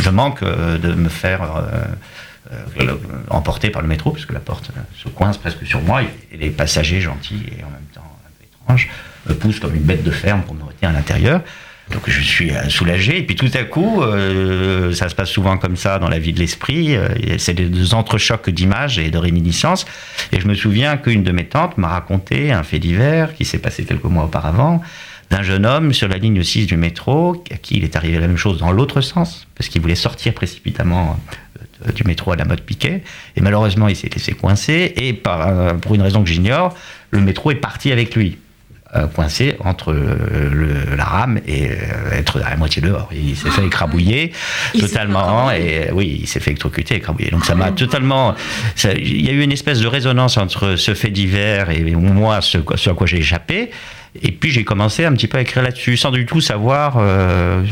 [0.00, 2.94] je manque euh, de me faire euh, euh,
[3.30, 6.38] emporter par le métro, puisque la porte euh, se coince presque sur moi, et, et
[6.38, 8.88] les passagers gentils et en même temps un peu étranges
[9.28, 11.42] me poussent comme une bête de ferme pour me retenir à l'intérieur.
[11.90, 15.56] Donc je suis euh, soulagé, et puis tout à coup, euh, ça se passe souvent
[15.56, 19.86] comme ça dans la vie de l'esprit, euh, c'est des entrechocs d'images et de réminiscences.
[20.32, 23.58] Et je me souviens qu'une de mes tantes m'a raconté un fait divers qui s'est
[23.58, 24.82] passé quelques mois auparavant,
[25.30, 28.26] d'un jeune homme sur la ligne 6 du métro, à qui il est arrivé la
[28.26, 31.18] même chose dans l'autre sens, parce qu'il voulait sortir précipitamment
[31.86, 33.02] euh, du métro à la mode Piquet,
[33.34, 36.76] et malheureusement il s'est laissé coincer, et par, pour une raison que j'ignore,
[37.12, 38.36] le métro est parti avec lui
[39.14, 43.08] coincé entre euh, le- la rame et euh, être à la moitié dehors.
[43.12, 44.32] Il s'est fait écrabouiller
[44.74, 47.30] Il s'est totalement fait et euh, oui, il s'est fait électrocuter, écrabouiller.
[47.30, 48.34] Donc ça m'a totalement.
[48.76, 52.40] ça- Il y a eu une espèce de résonance entre ce fait divers et moi,
[52.40, 53.70] ce, ce à quoi j'ai échappé.
[54.22, 57.62] Et puis j'ai commencé un petit peu à écrire là-dessus, sans du tout savoir euh,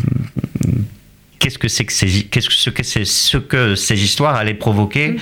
[1.38, 4.54] qu'est-ce que c'est que ces, qu'est-ce que ce que c'est ce que ces histoires allaient
[4.54, 5.16] provoquer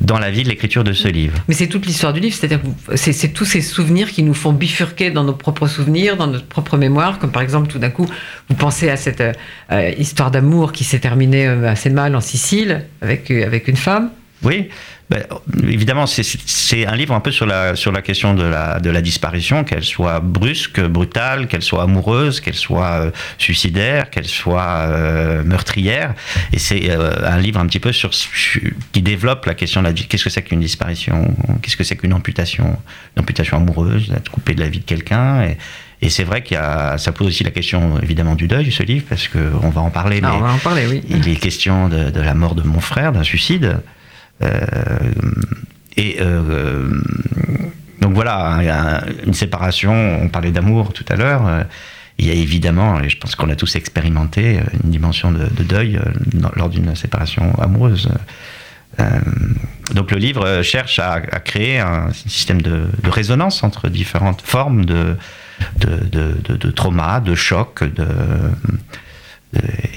[0.00, 1.38] dans la vie de l'écriture de ce livre.
[1.46, 2.60] Mais c'est toute l'histoire du livre, c'est-à-dire
[2.96, 6.76] c'est, tous ces souvenirs qui nous font bifurquer dans nos propres souvenirs, dans notre propre
[6.76, 8.06] mémoire, comme par exemple tout d'un coup,
[8.48, 9.22] vous pensez à cette
[9.70, 13.76] euh, histoire d'amour qui s'est terminée euh, assez mal en Sicile avec, euh, avec une
[13.76, 14.10] femme.
[14.44, 14.68] Oui,
[15.10, 15.22] ben,
[15.68, 19.00] évidemment, c'est- un livre un peu sur la, sur la question de la, de la
[19.00, 25.42] disparition, qu'elle soit brusque, brutale, qu'elle soit amoureuse, qu'elle soit euh, suicidaire, qu'elle soit euh,
[25.44, 26.14] meurtrière.
[26.52, 28.10] Et c'est euh, un livre un petit peu sur,
[28.92, 32.12] qui développe la question de la qu'est-ce que c'est qu'une disparition, qu'est-ce que c'est qu'une
[32.12, 32.76] amputation,
[33.16, 35.42] une amputation amoureuse, d'être coupé de la vie de quelqu'un?
[35.44, 35.56] Et,
[36.02, 39.28] et c'est vrai qu'il ça pose aussi la question évidemment du deuil, ce livre, parce
[39.28, 40.20] qu'on va en parler.
[40.22, 41.02] Ah, mais on va en parler, oui.
[41.08, 43.78] il est question de, de la mort de mon frère, d'un suicide.
[44.42, 44.48] Euh,
[45.96, 46.90] et euh,
[48.00, 51.46] donc voilà, a une séparation, on parlait d'amour tout à l'heure.
[51.46, 51.62] euh,
[52.18, 55.44] Il y a évidemment, et je pense qu'on a tous expérimenté, euh, une dimension de,
[55.46, 56.02] de deuil euh,
[56.56, 58.08] lors d'une séparation amoureuse.
[59.00, 59.20] Euh,
[59.94, 65.16] donc le livre euh, cherche à, créer un système de, résonance entre différentes formes de,
[65.78, 68.06] de, de, trauma, de choc de-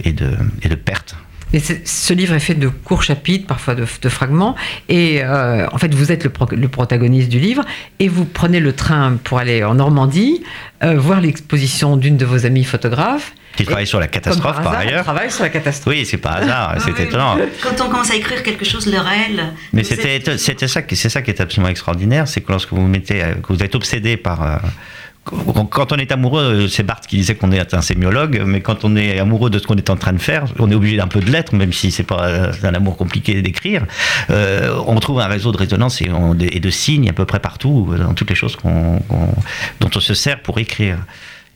[0.04, 1.16] et, de, et de perte.
[1.54, 4.56] C'est- ce livre est fait de courts chapitres, parfois de, de fragments.
[4.90, 7.64] Et euh, en fait, vous êtes le, pro- le protagoniste du livre
[8.00, 10.44] et vous prenez le train pour aller en Normandie,
[10.84, 13.34] euh, voir l'exposition d'une de vos amies photographes.
[13.56, 15.04] Qui travaille sur la catastrophe par, hasard, elle ailleurs.
[15.04, 15.96] travaille sur la catastrophe.
[15.96, 17.02] Oui, c'est pas hasard, c'est oui.
[17.02, 17.38] étonnant.
[17.64, 19.46] Quand on commence à écrire quelque chose, le réel.
[19.74, 22.86] Mais c'était êtes- ça, qui- c'est ça qui est absolument extraordinaire, c'est que lorsque vous
[22.88, 24.58] mettez, euh, que vous êtes obsédé par euh,
[25.70, 28.96] quand on est amoureux, c'est Barthes qui disait qu'on est un sémiologue, mais quand on
[28.96, 31.20] est amoureux de ce qu'on est en train de faire, on est obligé d'un peu
[31.20, 33.86] de l'être, même si c'est pas euh, un amour compliqué d'écrire.
[34.30, 38.14] Euh, on trouve un réseau de résonance et, de signes à peu près partout, dans
[38.14, 40.98] toutes les choses dont on se sert pour écrire.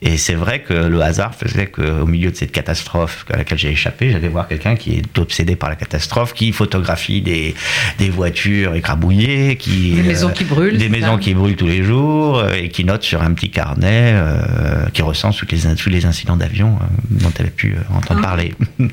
[0.03, 3.69] Et c'est vrai que le hasard faisait qu'au milieu de cette catastrophe à laquelle j'ai
[3.69, 7.53] échappé, j'allais voir quelqu'un qui est obsédé par la catastrophe, qui photographie des,
[7.99, 11.83] des voitures écrabouillées, qui, Des maisons qui brûlent, des maisons ça qui brûlent tous les
[11.83, 15.89] jours, euh, et qui note sur un petit carnet, euh, qui recense tous les, tous
[15.89, 18.27] les incidents d'avion euh, dont elle a pu euh, entendre Ah.
[18.27, 18.55] parler.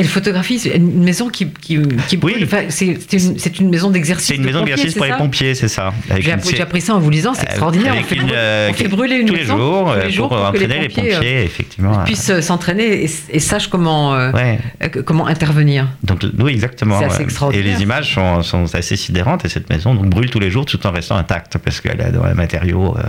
[0.00, 2.36] Et le photographie, c'est une maison qui, qui, qui brûle.
[2.38, 2.44] Oui.
[2.44, 4.28] Enfin, c'est une, maison d'exercice.
[4.28, 5.92] C'est une maison pompiers, d'exercice pour les pompiers, c'est ça.
[6.20, 6.32] J'ai
[6.62, 7.94] appris, ça en vous lisant, c'est extraordinaire.
[7.98, 10.04] On fait, une, brûler- euh, on fait brûler une tous les maison jours, tous euh,
[10.06, 12.04] les jours pour, pour que entraîner les pompiers, euh, effectivement.
[12.04, 14.58] puissent euh, s'entraîner et, et sachent comment, euh, Ouais.
[14.82, 15.86] euh, comment intervenir.
[16.02, 16.98] Donc, oui, exactement.
[16.98, 17.26] Assez.
[17.52, 20.64] Et les images sont, sont assez sidérantes et cette maison donc, brûle tous les jours
[20.64, 23.02] tout en restant intacte parce qu'elle a un matériau euh,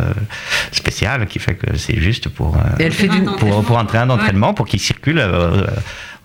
[0.73, 3.85] spécial qui fait que c'est juste pour, euh, Et elle fait du, pour, pour un
[3.85, 5.67] train d'entraînement pour qu'il circule euh,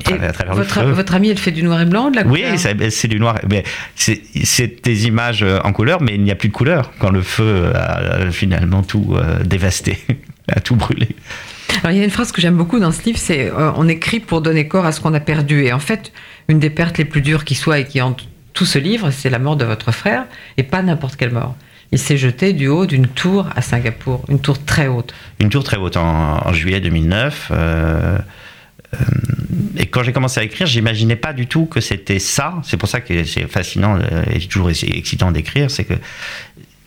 [0.04, 0.92] à travers, votre, le feu.
[0.92, 3.18] votre amie, elle fait du noir et blanc, de la Oui, couleur c'est c'est du
[3.18, 3.38] noir.
[3.48, 7.10] Mais c'est des images euh, en couleur, mais il n'y a plus de couleur quand
[7.10, 9.98] le feu a finalement tout euh, dévasté,
[10.48, 11.08] a tout brûlé.
[11.82, 13.88] Alors, il y a une phrase que j'aime beaucoup dans ce livre, c'est euh, on
[13.88, 15.64] écrit pour donner corps à ce qu'on a perdu.
[15.64, 16.12] Et en fait,
[16.48, 19.28] une des pertes les plus dures qui soit et qui hante tout ce livre, c'est
[19.30, 20.24] la mort de votre frère,
[20.56, 21.56] et pas n'importe quelle mort.
[21.92, 25.12] Il s'est jeté du haut d'une tour à Singapour, une tour très haute.
[25.40, 27.48] Une tour très haute en, en juillet 2009.
[27.52, 28.18] euh,
[28.94, 28.98] euh,
[29.76, 32.54] et quand j'ai commencé à écrire, j'imaginais pas du tout que c'était ça.
[32.62, 35.94] C'est pour ça que c'est fascinant euh, et toujours excitant d'écrire, c'est que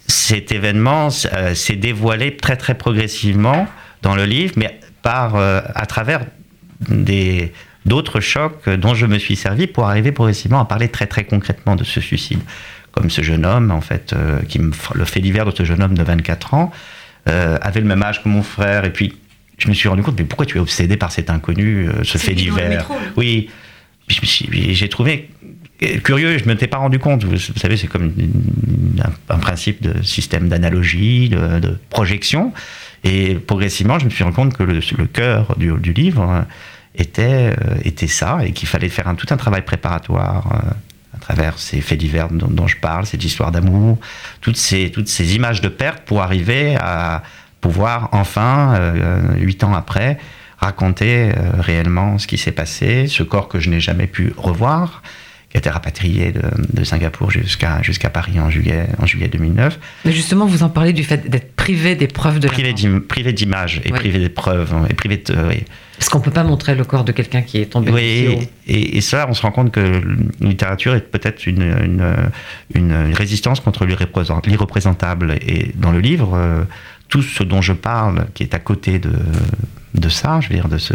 [0.08, 3.68] cet événement euh, s'est dévoilé très très progressivement
[4.02, 6.26] dans le livre, mais par euh, à travers
[7.86, 11.76] d'autres chocs dont je me suis servi pour arriver progressivement à parler très très concrètement
[11.76, 12.40] de ce suicide.
[12.92, 14.16] Comme ce jeune homme, en fait,
[14.48, 16.72] qui me, le fait divers de ce jeune homme de 24 ans,
[17.26, 19.14] avait le même âge que mon frère, et puis
[19.60, 22.18] je me suis rendu compte, mais pourquoi tu es obsédé par cet inconnu, euh, ce
[22.18, 22.90] fait divers?
[23.16, 23.50] Oui,
[24.08, 25.30] j'ai trouvé
[26.04, 27.24] curieux, je ne m'étais pas rendu compte.
[27.24, 28.12] Vous, vous savez, c'est comme
[29.00, 32.54] un, un principe de système d'analogie, de, de projection.
[33.04, 36.42] Et progressivement, je me suis rendu compte que le, le cœur du, du livre euh,
[36.96, 41.20] était, euh, était ça, et qu'il fallait faire un, tout un travail préparatoire euh, à
[41.20, 44.00] travers ces faits divers dont, dont je parle, cette histoire d'amour,
[44.42, 47.24] toutes ces, toutes ces images de perte pour arriver à
[47.62, 50.18] pouvoir enfin, euh, huit ans après,
[50.58, 55.02] raconter euh, réellement ce qui s'est passé, ce corps que je n'ai jamais pu revoir,
[55.50, 56.42] qui a été rapatrié de,
[56.74, 60.94] de Singapour jusqu'à jusqu'à Paris en juillet, en juillet 2009, Mais justement, vous en parlez
[60.94, 64.30] du fait d'être privé des preuves de la privé d'im- privé d'images et privé des
[64.30, 65.64] preuves, et privé de, oui.
[65.98, 67.92] Parce qu'on peut pas montrer le corps de quelqu'un qui est tombé.
[67.92, 69.80] Oui, et, et ça, on se rend compte que
[70.42, 72.14] la littérature est peut-être une, une,
[72.76, 75.36] une résistance contre l'irréprésent- l'irreprésentable.
[75.46, 76.64] Et dans le livre, euh,
[77.10, 79.12] tout ce dont je parle, qui est à côté de,
[79.96, 80.94] de ça, je veux dire, de ce,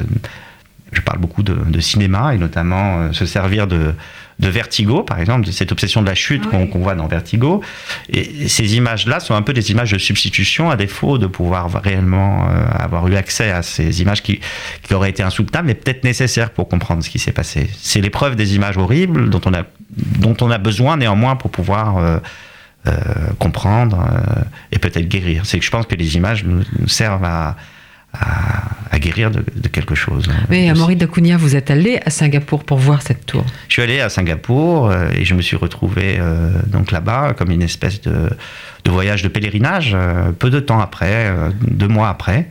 [0.92, 3.94] je parle beaucoup de, de cinéma et notamment euh, se servir de,
[4.38, 6.68] de vertigo, par exemple, de cette obsession de la chute Ah oui.
[6.70, 7.62] qu'on voit dans Vertigo.
[8.08, 12.48] Et ces images-là sont un peu des images de substitution à défaut de pouvoir réellement
[12.48, 14.40] euh, avoir eu accès à ces images qui,
[14.82, 17.68] qui auraient été insoutenables, mais peut-être nécessaires pour comprendre ce qui s'est passé.
[17.80, 19.62] C'est l'épreuve des images horribles dont on a,
[20.18, 22.18] dont on a besoin néanmoins pour pouvoir euh,
[22.86, 22.92] euh,
[23.38, 24.42] comprendre euh,
[24.72, 25.46] et peut-être guérir.
[25.46, 27.56] C'est que je pense que les images nous, nous servent à,
[28.12, 30.26] à, à guérir de, de quelque chose.
[30.50, 33.44] Mais Amaury Dacunia, vous êtes allé à Singapour pour voir cette tour.
[33.68, 37.50] Je suis allé à Singapour euh, et je me suis retrouvé euh, donc là-bas comme
[37.50, 38.30] une espèce de,
[38.84, 39.92] de voyage de pèlerinage.
[39.94, 42.48] euh, peu de temps après, euh, deux mois après,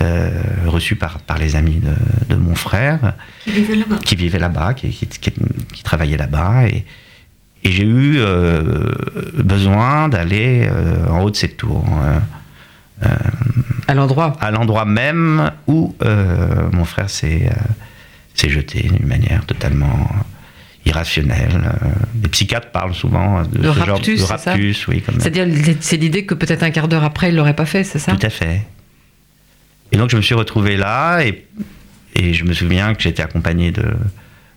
[0.00, 0.30] euh,
[0.66, 3.96] reçu par, par les amis de, de mon frère Qui vivait là-bas.
[4.04, 5.32] qui vivait là-bas, qui, qui, qui-
[5.74, 6.68] qui travaillait là-bas.
[6.68, 6.84] Et,
[7.66, 8.92] et j'ai eu euh,
[9.34, 11.84] besoin d'aller euh, en haut de cette tour,
[13.02, 13.08] euh,
[13.88, 14.36] À l'endroit.
[14.40, 15.96] à l'endroit même où
[16.72, 17.50] mon frère s'est
[18.36, 20.08] jeté d'une manière totalement
[20.84, 21.72] irrationnelle.
[22.22, 25.48] Les psychiatres parlent souvent de, De ce genre raptus, de c'est ça raptus, oui, C'est-à-dire,
[25.80, 28.12] c'est l'idée que peut-être un quart d'heure après, il l'aurait pas fait, c'est ça?
[28.12, 28.62] Tout à fait.
[29.90, 31.44] Et donc je me suis retrouvé là et,
[32.14, 33.84] et je me souviens que j'étais accompagné de,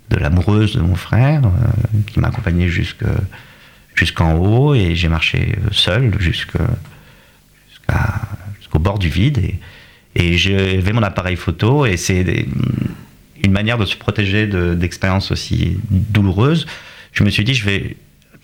[0.09, 3.05] de l'amoureuse de mon frère euh, qui m'a accompagné jusque-
[3.95, 6.57] jusqu'en haut et j'ai marché seul jusque-
[7.69, 8.21] jusqu'à-
[8.59, 9.59] jusqu'au bord du vide et,
[10.15, 12.45] et j'avais mon appareil photo et c'est
[13.43, 16.65] une manière de se protéger de- d'expériences aussi douloureuses.
[17.13, 17.95] Je me suis dit, je vais,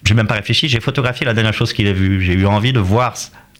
[0.03, 2.21] je n'ai même pas réfléchi, j'ai photographié la dernière chose qu'il a vue.
[2.21, 3.15] J'ai eu envie de voir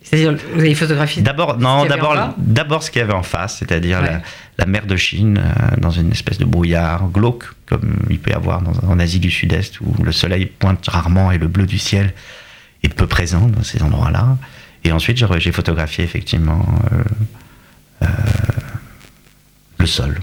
[0.06, 1.22] C'est-à-dire, vous avez photographié.
[1.24, 3.58] D'abord, Ce non, qu'il y avait en d'abord, d'abord ce qu'il y avait en face,
[3.58, 4.06] c'est-à-dire Ouais.
[4.12, 4.22] la,
[4.60, 8.34] la mer de Chine euh, dans une espèce de brouillard glauque, comme il peut y
[8.36, 11.80] avoir dans- en Asie du Sud-Est, où le soleil pointe rarement et le bleu du
[11.80, 12.14] ciel
[12.84, 14.38] est peu présent dans ces endroits-là.
[14.84, 16.64] Et ensuite, j'ai, photographié effectivement
[16.94, 16.98] euh,
[18.04, 18.08] euh,
[19.80, 20.20] le sol.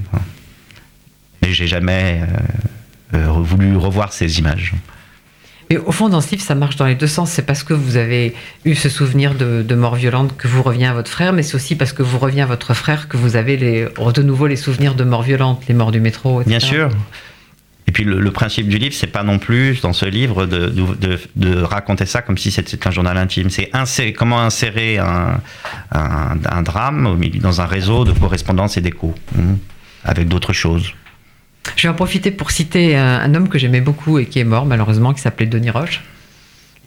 [1.42, 2.20] Mais j'ai jamais
[3.12, 4.74] voulu revoir ces images.
[5.70, 7.30] Mais au fond, dans ce livre, ça marche dans les deux sens.
[7.30, 10.92] C'est parce que vous avez eu ce souvenir de, mort violente que vous revient à
[10.92, 13.56] votre frère, mais c'est aussi parce que vous revient à votre frère que vous avez
[13.56, 16.58] de nouveau les souvenirs de mort violente, les morts du métro, etc.
[16.58, 16.90] Bien sûr.
[17.88, 22.06] Et puis le, principe du livre, c'est pas non plus dans ce livre de, raconter
[22.06, 23.48] ça comme si c'était un journal intime.
[23.50, 29.56] C'est comment insérer un, drame dans un réseau de correspondance et d'écho, hein,
[30.04, 30.94] avec d'autres choses.
[31.76, 34.44] Je vais en profiter pour citer un, un homme que j'aimais beaucoup et qui est
[34.44, 36.02] mort malheureusement, qui s'appelait Denis Roche,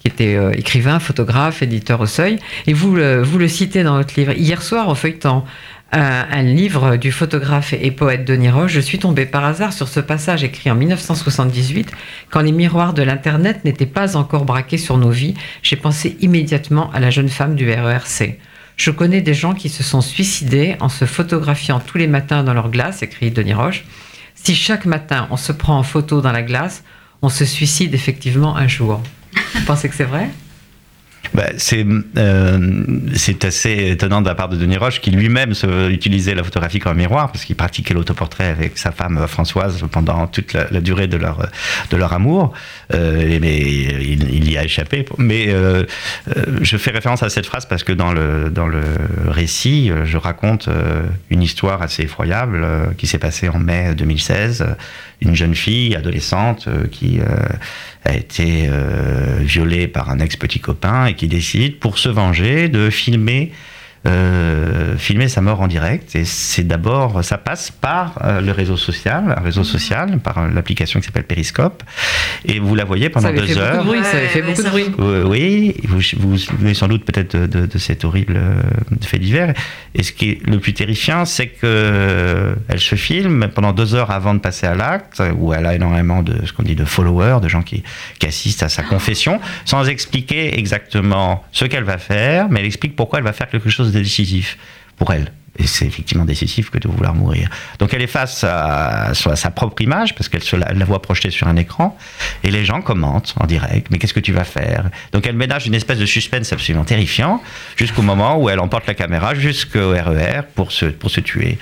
[0.05, 2.38] qui était euh, écrivain, photographe, éditeur au seuil.
[2.67, 4.33] Et vous le, citez dans votre livre.
[4.33, 5.45] Hier soir, en feuilletant
[5.95, 9.88] euh, un livre du photographe et poète Denis Roche, je suis tombée par hasard sur
[9.88, 11.91] ce passage écrit en 1978,
[12.29, 15.33] quand les miroirs de l'Internet n'étaient pas encore braqués sur nos vies.
[15.63, 18.38] J'ai pensé immédiatement à la jeune femme du RERC.
[18.77, 22.53] Je connais des gens qui se sont suicidés en se photographiant tous les matins dans
[22.53, 23.85] leur glace, écrit Denis Roche.
[24.45, 26.84] Si chaque matin on se prend en photo dans la glace,
[27.23, 29.01] on se suicide effectivement un jour.
[29.55, 30.29] Vous pensez que c'est vrai?
[31.33, 31.85] Bah, c'est
[32.17, 32.83] euh,
[33.15, 35.53] c'est assez étonnant de la part de Denis Roche qui lui-même
[35.89, 39.83] utilisait la photographie comme un miroir parce qu'il pratiquait l'autoportrait avec sa femme euh, Françoise
[39.91, 41.49] pendant toute la, durée de leur,
[41.89, 42.53] de leur amour.
[42.93, 45.05] Euh, mais il, y a échappé.
[45.17, 45.83] Mais euh,
[46.35, 48.83] euh, je fais référence à cette phrase parce que dans le, dans le
[49.27, 53.95] récit, euh, je raconte euh, une histoire assez effroyable euh, qui s'est passée en mai
[53.95, 54.65] 2016.
[55.21, 57.25] Une jeune fille adolescente euh, qui euh,
[58.03, 63.51] a été euh, violée par un ex-petit copain qui décide, pour se venger, de filmer,
[64.05, 66.15] euh, filmer sa mort en direct.
[66.15, 70.49] Et c'est d'abord, ça passe par euh, le réseau social, un réseau social, par euh,
[70.53, 71.83] l'application qui s'appelle Periscope.
[72.45, 73.83] Et vous la voyez pendant Ça avait deux fait beaucoup de heures.
[73.85, 74.85] bruit, ça avait fait ouais, beaucoup de ça- bruit.
[75.25, 78.61] Oui, vous vous souvenez sans doute peut-être de, de- de cet horrible euh,
[79.01, 79.53] fait divers.
[79.93, 83.95] Et ce qui est le plus terrifiant, c'est que euh, elle se filme pendant deux
[83.95, 86.85] heures avant de passer à l'acte, où elle a énormément de ce qu'on dit de
[86.85, 87.83] followers, de gens qui,
[88.19, 92.95] qui assistent à sa confession, sans expliquer exactement ce qu'elle va faire, mais elle explique
[92.95, 94.58] pourquoi elle va faire quelque chose décisif
[94.97, 95.31] pour elle.
[95.58, 97.49] Et c'est effectivement décisif que de vouloir mourir.
[97.79, 101.29] Donc elle est face à, sa propre image, parce qu'elle se la, la voit projetée
[101.29, 101.97] sur un écran,
[102.43, 104.89] et les gens commentent en direct, mais qu'est-ce que tu vas faire?
[105.13, 107.41] Donc elle ménage une espèce de suspense absolument terrifiant,
[107.77, 111.58] jusqu'au moment où elle emporte la caméra jusqu'au RER pour se, pour se tuer.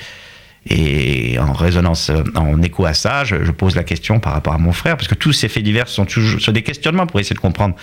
[0.70, 4.72] Et en résonance, en écho à ça, je, pose la question par rapport à mon
[4.72, 7.76] frère, parce que tous ces faits divers sont toujours des questionnements pour essayer de comprendre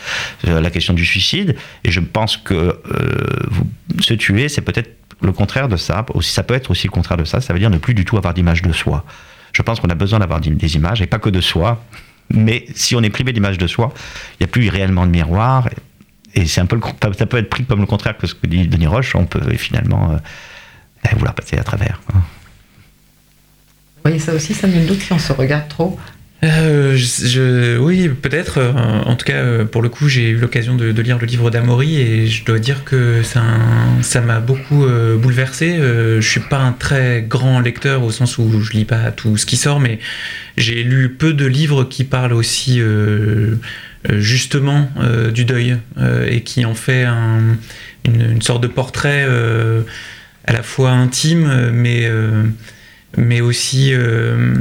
[0.46, 1.56] euh, la question du suicide.
[1.84, 2.76] Et je pense que euh,
[4.00, 6.06] se tuer, c'est peut-être le contraire de ça.
[6.22, 7.40] Ça peut être aussi le contraire de ça.
[7.40, 9.04] Ça veut dire ne plus du tout avoir d'image de soi.
[9.52, 11.84] Je pense qu'on a besoin d'avoir des images, et pas que de soi.
[12.32, 13.92] Mais si on est privé d'image de soi,
[14.34, 15.68] il n'y a plus réellement de miroir.
[16.34, 16.78] Et c'est un peu
[17.18, 19.14] ça peut être pris comme le contraire que ce que dit Denis Roche.
[19.16, 22.00] On peut finalement euh, vouloir passer à travers.
[22.06, 22.20] quoi.
[24.30, 25.98] Ça aussi, ça me doute si on se regarde trop.
[26.44, 28.58] Euh, oui, peut-être.
[28.58, 31.50] euh, en tout cas, euh, pour le coup, j'ai eu l'occasion de, lire le livre
[31.50, 34.86] d'Amaury et je dois dire que ça m'a beaucoup
[35.18, 35.78] bouleversé.
[35.78, 39.36] Euh, je suis pas un très grand lecteur au sens où je lis pas tout
[39.36, 39.98] ce qui sort, mais
[40.56, 42.80] j'ai lu peu de livres qui parlent aussi
[44.08, 44.88] justement
[45.34, 45.76] du deuil
[46.28, 47.56] et qui en fait un-
[48.04, 49.26] une, sorte de portrait
[50.46, 52.08] à la fois intime, mais
[53.16, 54.54] mais aussi euh,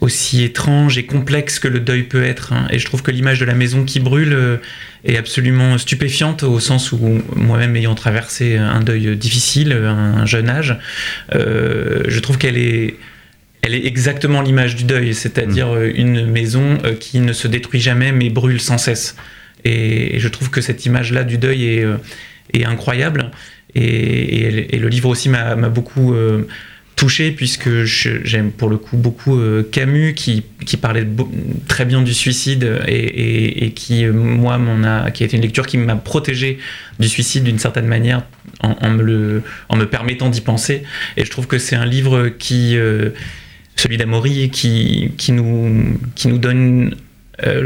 [0.00, 2.52] aussi étrange et complexe que le deuil peut être.
[2.54, 2.66] hein.
[2.70, 4.56] Et je trouve que l'image de la maison qui brûle euh,
[5.04, 10.48] est absolument stupéfiante au sens où moi-même ayant traversé un deuil difficile, à un jeune
[10.48, 10.78] âge,
[11.34, 12.96] euh, je trouve qu'elle est
[13.62, 17.80] elle est exactement l'image du deuil, c'est-à-dire euh, une maison euh, qui ne se détruit
[17.80, 19.16] jamais mais brûle sans cesse.
[19.66, 21.84] Et, je trouve que cette image-là du deuil est,
[22.54, 23.30] est incroyable.
[23.74, 26.48] Et, et- et le livre aussi m'a m'a beaucoup euh,
[27.00, 30.42] touché puisque j'aime pour le coup beaucoup euh, Camus qui,
[30.76, 31.06] parlait
[31.66, 35.66] très bien du suicide et, qui euh, moi m'en a qui a été une lecture
[35.66, 36.58] qui m'a protégé
[36.98, 38.22] du suicide d'une certaine manière
[38.62, 40.82] en, me le en me permettant d'y penser.
[41.16, 43.08] Et je trouve que c'est un livre qui euh,
[43.76, 46.94] celui d'Amaury qui qui nous qui nous donne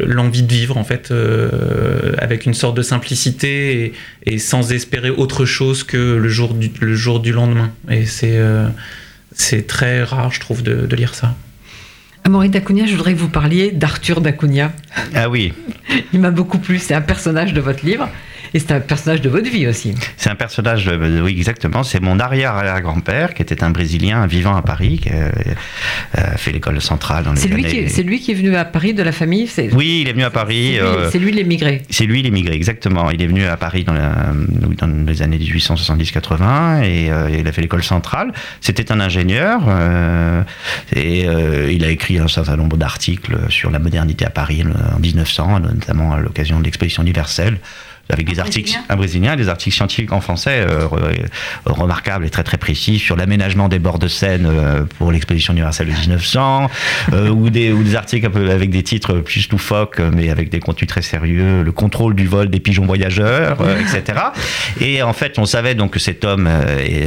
[0.07, 1.13] l'envie de vivre en fait
[2.19, 3.93] avec une sorte de simplicité
[4.25, 7.73] et, sans espérer autre chose que le jour du, le jour du lendemain.
[7.91, 8.39] Et c'est
[9.35, 11.35] c'est très rare je trouve de, de lire ça.
[12.27, 14.73] Amaury d'Acunha, je voudrais que vous parliez d'Arthur d'Acunha.
[15.15, 15.53] Ah oui,
[16.13, 18.09] Il m'a beaucoup plu, c'est un personnage de votre livre
[18.55, 19.95] et c'est un personnage de votre vie aussi.
[20.17, 24.63] c'est un personnage, euh, oui exactement, c'est mon arrière-arrière-grand-père qui était un Brésilien vivant à
[24.63, 25.31] Paris, qui euh,
[26.15, 28.65] a fait l'école centrale dans les C'est lui, qui, c'est lui qui est venu à
[28.65, 30.77] Paris de la famille Oui, il est venu à Paris.
[30.77, 31.83] c'est lui, euh, c'est lui l'émigré.
[31.91, 33.11] C'est lui l'émigré, exactement.
[33.11, 34.33] Il est venu à Paris dans, la-
[34.79, 38.33] dans les années 1870-80 et euh, il a fait l'école centrale.
[38.61, 40.43] C'était un ingénieur euh,
[40.95, 44.97] et euh, il a écrit un certain nombre d'articles sur la modernité à Paris euh,
[44.97, 47.59] en 1900, notamment à l'occasion de l'exposition universelle.
[48.11, 51.27] Avec des Un articles, Brésilien un brésilien, des articles scientifiques en français euh, re-
[51.65, 55.87] remarquables et très très précis sur l'aménagement des bords de Seine euh, pour l'exposition universelle
[55.89, 56.71] de 1900,
[57.15, 60.51] euh, ou, des, ou des articles un peu avec des titres plus loufoques, mais avec
[60.51, 64.19] des contenus très sérieux, le contrôle du vol des pigeons voyageurs, etc.
[64.81, 66.49] Et en fait, on savait donc que cet homme,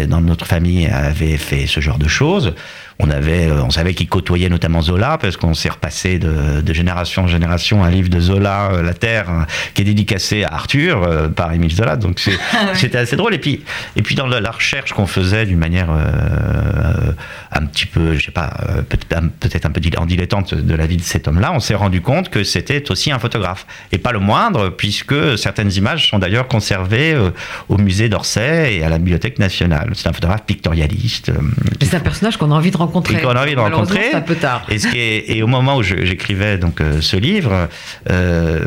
[0.07, 2.55] dans notre famille, avait fait ce genre de choses.
[2.99, 6.73] On, avait, euh, on savait qu'il côtoyait notamment Zola, parce qu'on s'est repassé de, de
[6.73, 10.53] génération en génération un livre de Zola, euh, La Terre, hein, qui est dédicacé à
[10.53, 11.95] Arthur euh, par Émile Zola.
[11.95, 12.37] Donc c'est-
[12.73, 13.33] c'était assez drôle.
[13.35, 13.61] Et puis,
[13.95, 17.11] et puis dans la, la recherche qu'on faisait d'une manière euh, euh,
[17.51, 20.97] un petit peu, je sais pas, euh, peut-être un- peu en dilettante de la vie
[20.97, 23.65] de cet homme-là, on s'est rendu compte que c'était aussi un photographe.
[23.91, 27.29] Et pas le moindre, puisque certaines images sont d'ailleurs conservées euh,
[27.69, 29.91] au musée d'Orsay et à la Bibliothèque nationale.
[29.93, 31.29] C'est un photographe pictorialiste.
[31.29, 31.33] euh,
[31.81, 32.86] c'est un personnage qu'on a envie de rencontrer.
[33.19, 33.99] Et qu'on a envie de rencontrer.
[34.11, 34.65] C'est un peu tard.
[34.69, 37.67] Et, ce qui est- et au moment où j'écrivais donc euh, ce livre,
[38.09, 38.65] euh,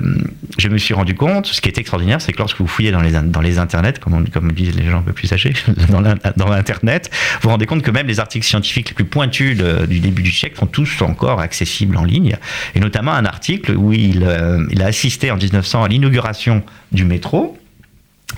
[0.58, 3.00] je me suis rendu compte, ce qui est extraordinaire, c'est que lorsque vous fouillez dans
[3.00, 5.52] les, dans les internets, comme, on- comme disent les gens un peu plus âgés,
[5.88, 9.04] dans l'in- dans l'internet, vous vous rendez compte que même les articles scientifiques les plus
[9.04, 12.36] pointus de- du début du siècle sont tous encore accessibles en ligne.
[12.74, 17.04] Et notamment un article où il, euh, il a assisté en 1900 à l'inauguration du
[17.04, 17.56] métro.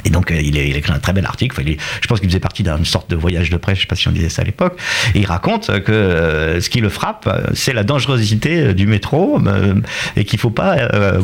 [0.05, 1.55] Et donc, euh, il, a, il a écrit un très bel article.
[1.55, 3.81] Enfin, il est- je pense qu'il faisait partie d'une sorte de voyage de presse, je
[3.81, 4.79] ne sais pas si on disait ça à l'époque.
[5.15, 9.41] Et il raconte que euh, ce qui le frappe, euh, c'est la dangerosité du métro
[9.47, 9.75] euh,
[10.17, 10.77] et qu'il ne faut pas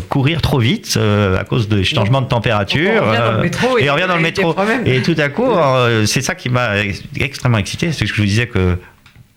[0.08, 2.90] courir trop vite à cause des changements de température.
[3.02, 4.52] On revient dans le métro et- et on revient dans le métro.
[4.86, 5.48] Et tout à coup,
[6.06, 7.92] c'est ça qui m'a ex- extrêmement excité.
[7.92, 8.78] C'est ce que je vous disais que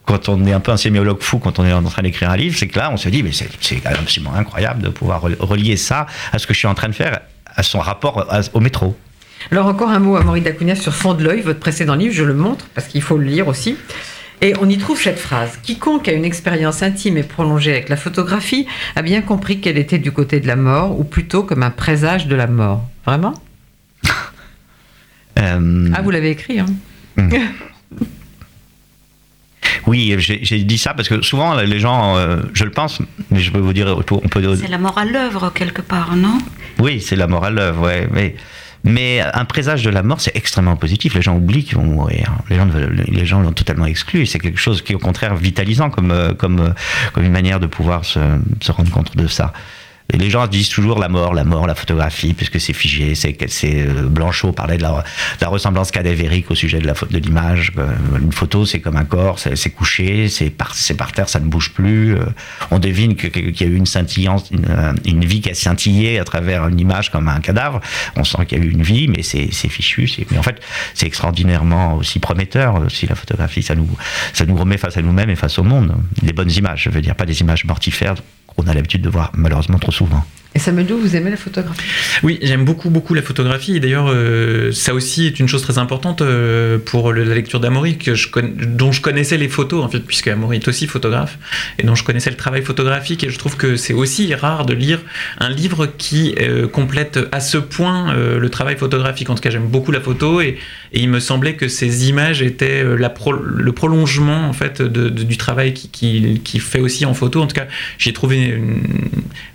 [0.05, 2.35] quand on est un peu un sémiologue fou, quand on est en train d'écrire un
[2.37, 5.77] livre, c'est que là, on se dit, mais c'est absolument incroyable de pouvoir re- relier
[5.77, 7.19] ça à ce que je suis en train de faire,
[7.55, 8.97] à son rapport au métro.
[9.49, 12.23] Alors encore un mot à Maurice d'Acunha sur Fond de l'œil, votre précédent livre, je
[12.23, 13.75] le montre parce qu'il faut le lire aussi.
[14.43, 15.59] Et on y trouve cette phrase.
[15.61, 19.99] Quiconque a une expérience intime et prolongée avec la photographie a bien compris qu'elle était
[19.99, 22.83] du côté de la mort, ou plutôt comme un présage de la mort.
[23.05, 23.33] Vraiment?
[25.39, 26.65] Euh, Ah, vous l'avez écrit, hein.
[29.87, 32.99] Oui, j'ai dit ça parce que souvent les gens, euh, je le pense,
[33.31, 35.81] mais je peux vous dire, on peut, on peut- C'est la mort à l'œuvre quelque
[35.81, 36.37] part, non?
[36.79, 38.35] Oui, c'est la mort à l'œuvre, ouais, mais,
[38.83, 41.13] mais un présage de la mort, c'est extrêmement positif.
[41.13, 42.31] Les gens oublient qu'ils vont mourir.
[42.49, 42.67] Les gens,
[43.07, 44.25] les gens l'ont totalement exclu.
[44.25, 46.69] C'est quelque chose qui au contraire vitalisant comme, euh, comme, euh,
[47.13, 48.19] comme une manière de pouvoir se,
[48.59, 49.53] se rendre compte de ça.
[50.13, 53.15] Les gens disent toujours la mort, la mort, la photographie, puisque c'est figé.
[53.15, 56.93] C'est, c'est euh, Blanchot parlait de la, de la ressemblance cadavérique au sujet de la
[56.93, 57.71] de l'image.
[57.77, 57.87] Euh,
[58.21, 61.71] Une photo, c'est comme un corps, c'est, couché, c'est par, par terre, ça ne bouge
[61.73, 62.15] plus.
[62.15, 62.25] Euh,
[62.71, 64.65] On devine qu'il y a eu une scintillance, une,
[65.05, 67.79] une vie qui a scintillé à travers une image comme un cadavre.
[68.15, 70.09] On sent qu'il y a eu une vie, mais c'est, fichu.
[70.31, 70.59] Mais en fait,
[70.93, 73.63] c'est extraordinairement aussi prometteur aussi la photographie.
[73.63, 73.89] Ça nous,
[74.33, 75.95] ça nous remet face à nous-mêmes et face au monde.
[76.21, 78.15] Des bonnes images, je veux dire, pas des images mortifères
[78.55, 80.23] qu'on a l'habitude de voir malheureusement trop souvent.
[80.53, 81.81] Et Samuel Doux, vous aimez la photographie?
[82.23, 83.77] Oui, j'aime beaucoup, beaucoup la photographie.
[83.77, 87.97] Et d'ailleurs, euh, ça aussi est une chose très importante euh, pour la lecture d'Amaury,
[88.67, 91.39] dont je connaissais les photos, puisque Amaury est aussi photographe,
[91.79, 93.23] et dont je connaissais le travail photographique.
[93.23, 94.99] Et je trouve que c'est aussi rare de lire
[95.39, 99.29] un livre qui euh, complète à ce point le travail photographique.
[99.29, 100.57] En tout cas, j'aime beaucoup la photo, et,
[100.93, 106.41] il me semblait que ces images étaient le prolongement, en fait, du travail qui, qui,
[106.43, 107.41] qui fait aussi en photo.
[107.41, 108.59] En tout cas, j'ai trouvé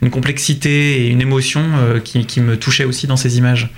[0.00, 3.68] une complexité et une émotion euh, qui, qui me touchait aussi dans ces images.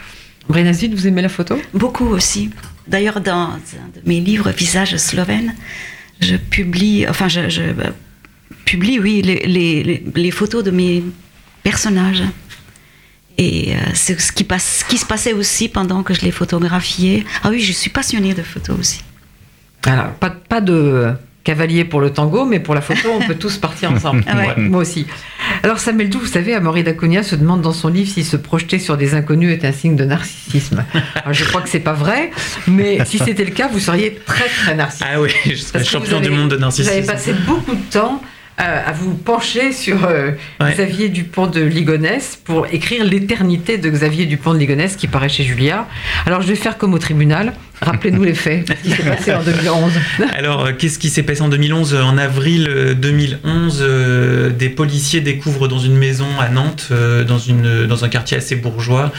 [0.49, 1.61] Brenazid, vous aimez la photo?
[1.75, 2.51] Beaucoup aussi.
[2.87, 3.59] D'ailleurs, dans un
[3.95, 5.55] de mes livres Visage slovène,
[6.21, 7.91] je publie, enfin, je, je, euh,
[8.65, 11.05] publie, oui, les, les- les- les photos de mes
[11.63, 12.23] personnages.
[13.37, 16.33] Et euh, c'est ce qui, passe, ce qui se passait aussi pendant que je les
[16.33, 17.25] photographiais.
[17.45, 19.01] Ah oui, je suis passionnée de photos aussi.
[19.85, 21.13] Alors, pas, pas de
[21.49, 24.23] cavalier pour le tango, mais pour la photo, on peut tous partir ensemble.
[24.29, 24.55] Ah ouais.
[24.59, 25.07] Moi aussi.
[25.63, 28.79] Alors, Samuel Doux, vous savez, Amaury d'Aconia se demande dans son livre si se projeter
[28.79, 30.85] sur des inconnus est un signe de narcissisme.
[31.15, 32.31] Alors, je crois que c'est pas vrai,
[32.67, 35.07] mais si c'était le cas, vous seriez très, très narcissique.
[35.11, 37.07] Ah oui, je serais champion du monde de Vous avez narcissisme.
[37.07, 38.21] passé beaucoup de temps
[38.61, 40.73] euh, à vous pencher sur euh, Ouais.
[40.73, 45.45] Xavier Dupont de Ligonnès pour écrire l'éternité de Xavier Dupont de Ligonnès qui paraît chez
[45.45, 45.87] Julia.
[46.27, 47.53] Alors je vais faire comme au tribunal.
[47.81, 49.93] Rappelez-nous les faits, ce qui s'est passé en 2011.
[50.37, 55.21] Alors, euh, qu'est-ce qui s'est passé en 2011 En avril euh, 2011, euh, des policiers
[55.21, 59.13] découvrent dans une maison à Nantes, euh, dans, une, dans un quartier assez bourgeois,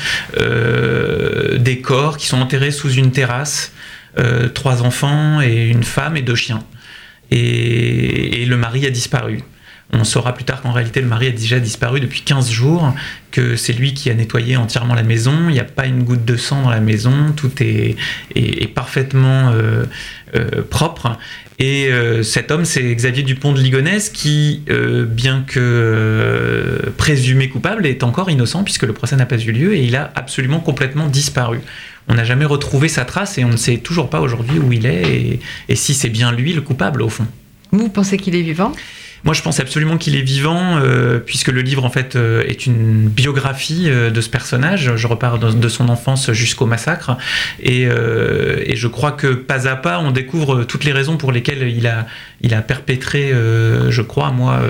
[0.60, 3.72] euh, des corps qui sont enterrés sous une terrasse,
[4.18, 6.62] euh, trois enfants et une femme et deux chiens.
[7.32, 9.42] Et, le mari a disparu.
[9.92, 12.94] On saura plus tard qu'en réalité le mari a déjà disparu depuis 15 jours,
[13.32, 16.26] que c'est lui qui a nettoyé entièrement la maison, il n'y a pas une goutte
[16.26, 17.96] de sang dans la maison, tout est,
[18.76, 19.86] parfaitement euh,
[20.36, 21.18] euh, propre.
[21.58, 24.64] Et euh, cet homme, c'est Xavier Dupont de Ligonnès, qui,
[25.08, 29.84] bien que présumé coupable, est encore innocent puisque le procès n'a pas eu lieu et
[29.84, 31.62] il a absolument complètement disparu.
[32.10, 34.86] On n'a jamais retrouvé sa trace et on ne sait toujours pas aujourd'hui où il
[34.86, 35.40] est et,
[35.70, 37.28] et si c'est bien lui le coupable au fond.
[37.72, 38.74] Vous pensez qu'il est vivant?
[39.26, 42.66] Moi, je pense absolument qu'il est vivant, euh, puisque le livre, en fait, euh, est
[42.66, 44.96] une biographie euh, de ce personnage.
[44.96, 47.18] Je repars de, de son enfance jusqu'au massacre.
[47.62, 51.68] Et, et je crois que pas à pas, on découvre toutes les raisons pour lesquelles
[51.68, 52.08] il a,
[52.40, 53.34] il a perpétré,
[53.90, 54.62] je crois, moi,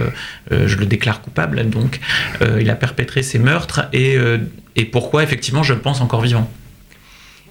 [0.50, 2.00] je le déclare coupable, donc,
[2.42, 3.82] il a perpétré ces meurtres.
[3.94, 4.18] Et,
[4.76, 6.52] et pourquoi, effectivement, je le pense encore vivant.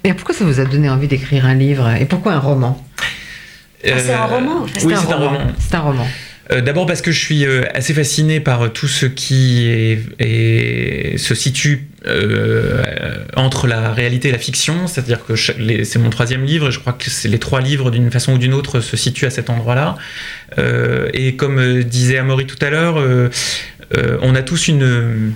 [0.08, 1.90] Et pourquoi ça vous a donné envie d'écrire un livre?
[2.00, 2.82] Et pourquoi un roman?
[3.84, 4.62] Ah, c'est un Euh, roman.
[4.64, 5.40] Oui, c'est un roman.
[5.58, 6.06] C'est un roman.
[6.50, 11.18] Euh, D'abord parce que je suis euh, assez fasciné par tout ce qui est, est-
[11.18, 12.82] se situe euh,
[13.36, 16.94] entre la réalité et la fiction, c'est-à-dire que c'est mon troisième livre, et je crois
[16.94, 19.96] que les trois livres d'une façon ou d'une autre se situent à cet endroit-là.
[20.56, 23.28] Euh, et comme euh, disait Amaury tout à l'heure, euh,
[23.98, 25.34] euh, on a tous une,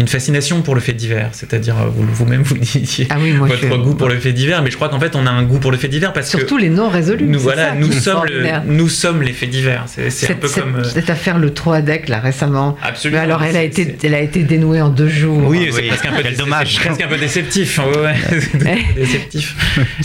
[0.00, 3.06] une fascination pour le fait divers, c'est-à-dire euh, vous- vous-même vous, le disiez.
[3.10, 3.68] Ah oui, moi Votre je...
[3.68, 5.70] goût pour le fait divers, mais je crois qu'en fait on a un goût pour
[5.70, 7.24] le fait divers parce que Surtout les non résolus.
[7.26, 9.84] nous voilà, ça nous sommes, le- nous sommes les faits divers.
[9.86, 10.76] C'est c'est un Cette, peu cette- comme.
[10.76, 12.76] euh, cette affaire le Troadec là récemment.
[12.82, 13.22] Mais Absolument.
[13.22, 15.42] alors elle a été, c'est- elle a été dénouée en deux jours.
[15.46, 16.74] Oui, Ah c'est oui, presque un peu quel dommage.
[16.74, 17.78] c'est presque un peu déceptif.
[17.78, 19.54] Ouais, ouais, c'est un peu déceptif.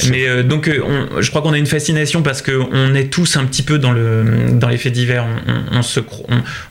[0.09, 3.05] Mais euh, donc, euh, on- je crois qu'on a une fascination parce que on est
[3.11, 5.25] tous un petit peu dans le dans les faits divers.
[5.47, 5.99] On, on- on se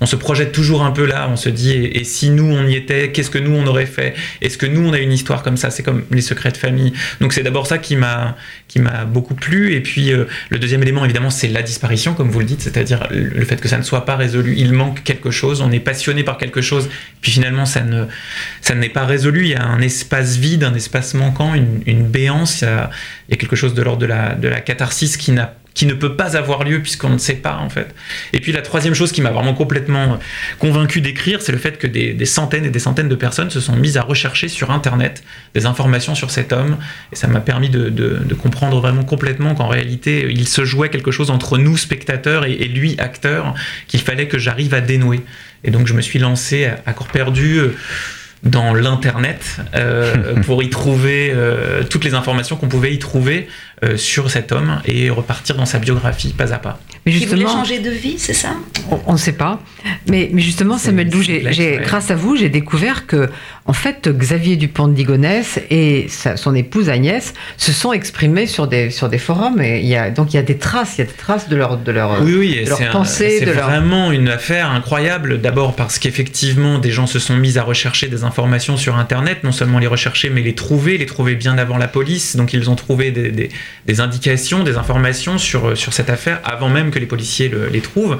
[0.01, 1.29] on se projette toujours un peu là.
[1.33, 3.87] On se dit et, et si nous on y était, qu'est-ce que nous on aurait
[3.87, 4.15] fait?
[4.43, 5.71] Est-ce que nous on a une histoire comme ça?
[5.71, 6.93] C'est comme les secrets de famille.
[7.21, 8.37] Donc c'est d'abord ça qui m'a
[8.69, 9.73] qui m'a beaucoup plu.
[9.73, 13.09] Et puis euh, le deuxième élément évidemment c'est la disparition, comme vous le dites, c'est-à-dire
[13.11, 14.55] le fait que ça ne soit pas résolu.
[14.59, 15.63] Il manque quelque chose.
[15.63, 16.91] On est passionné par quelque chose.
[17.23, 18.05] Puis finalement ça ne
[18.61, 19.43] ça n'est pas résolu.
[19.43, 22.61] Il y a un espace vide, un espace manquant, une, une béance.
[22.61, 22.91] Il y, a,
[23.29, 25.87] il y a quelque chose de l'ordre de la, de la catharsis qui n'a qui
[25.87, 27.93] ne peut pas avoir lieu puisqu'on ne sait pas en fait.
[28.33, 30.19] Et puis la troisième chose qui m'a vraiment complètement
[30.61, 33.61] convaincu d'écrire, c'est le fait que des, des centaines et des centaines de personnes se
[33.61, 36.77] sont mises à rechercher sur Internet des informations sur cet homme.
[37.13, 40.91] Et ça m'a permis de, de- de comprendre vraiment complètement qu'en réalité, il se jouait
[40.91, 43.55] quelque chose entre nous, spectateurs, et, et lui, acteur,
[43.89, 45.23] qu'il fallait que j'arrive à dénouer.
[45.65, 47.59] Et donc je me suis lancé à, à corps perdu.
[47.59, 47.75] euh,
[48.43, 53.49] dans l'internet euh, pour y trouver euh, toutes les informations qu'on pouvait y trouver
[53.85, 56.79] euh, sur cet homme et repartir dans sa biographie pas à pas.
[57.07, 58.55] Mais justement, il voulait changer de vie, c'est ça?
[59.07, 59.61] On ne sait pas.
[60.09, 63.29] Mais, mais justement, Samuel Dou, j'ai, grâce à vous, j'ai découvert que,
[63.67, 68.91] en fait, Xavier Dupont de Ligonnès et son épouse Agnès se sont exprimés sur des,
[68.91, 69.61] sur des forums.
[69.61, 71.51] Et il y a, donc il y a des traces, il y a des traces
[71.51, 73.37] de leur, de leur, oui, oui, de leur pensée.
[73.39, 75.43] C'est vraiment une affaire incroyable.
[75.43, 79.53] D'abord parce qu'effectivement, des gens se sont mis à rechercher des informations sur Internet, non
[79.53, 82.37] seulement les rechercher, mais les trouver, les trouver bien avant la police.
[82.37, 83.51] Donc ils ont trouvé des, des,
[83.87, 88.19] des indications, des informations sur, sur cette affaire avant même que les policiers les trouvent.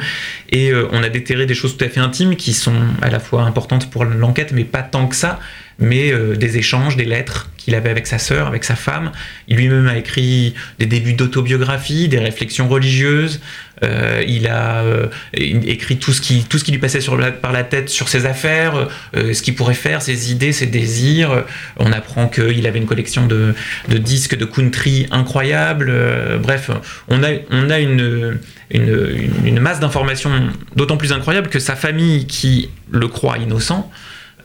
[0.51, 3.21] Et euh, on a déterré des choses tout à fait intimes qui sont à la
[3.21, 5.41] fois importantes pour l'enquête, mais pas tant que ça
[5.79, 9.11] mais euh, des échanges, des lettres qu'il avait avec sa sœur, avec sa femme.
[9.49, 13.41] Il lui-même a écrit des débuts d'autobiographie, des réflexions religieuses.
[13.83, 17.01] Euh, il a euh, écrit tout ce, qui, tout ce qui lui passait
[17.43, 21.45] par la tête sur ses affaires, ce qu'il pourrait faire, ses idées, ses désirs.
[21.77, 23.55] On apprend qu'il avait une collection de,
[23.89, 25.93] de, disques de country incroyable.
[26.41, 26.71] bref,
[27.09, 28.39] on a, on a une,
[28.71, 30.31] une, masse d'informations
[30.77, 33.91] d'autant plus incroyable que sa famille, qui le croit innocent,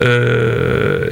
[0.01, 1.09] euh,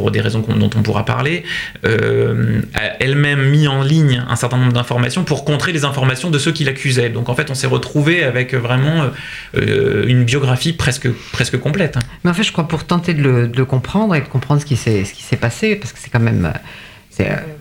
[0.00, 1.44] pour des raisons dont on pourra parler,
[1.84, 6.38] euh, a elle-même mis en ligne un certain nombre d'informations pour contrer les informations de
[6.38, 7.10] ceux qui l'accusaient.
[7.10, 9.06] Donc en fait, on s'est retrouvé avec vraiment
[9.56, 11.96] euh, une biographie presque, presque complète.
[12.24, 13.22] Mais en fait, je crois pour tenter de
[13.54, 16.52] le, comprendre et de comprendre ce qui s'est passé, parce que c'est quand même...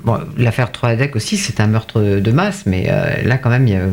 [0.03, 2.91] Bon, L'affaire Troadec aussi, c'est un meurtre de masse, mais
[3.23, 3.85] là quand même, il y a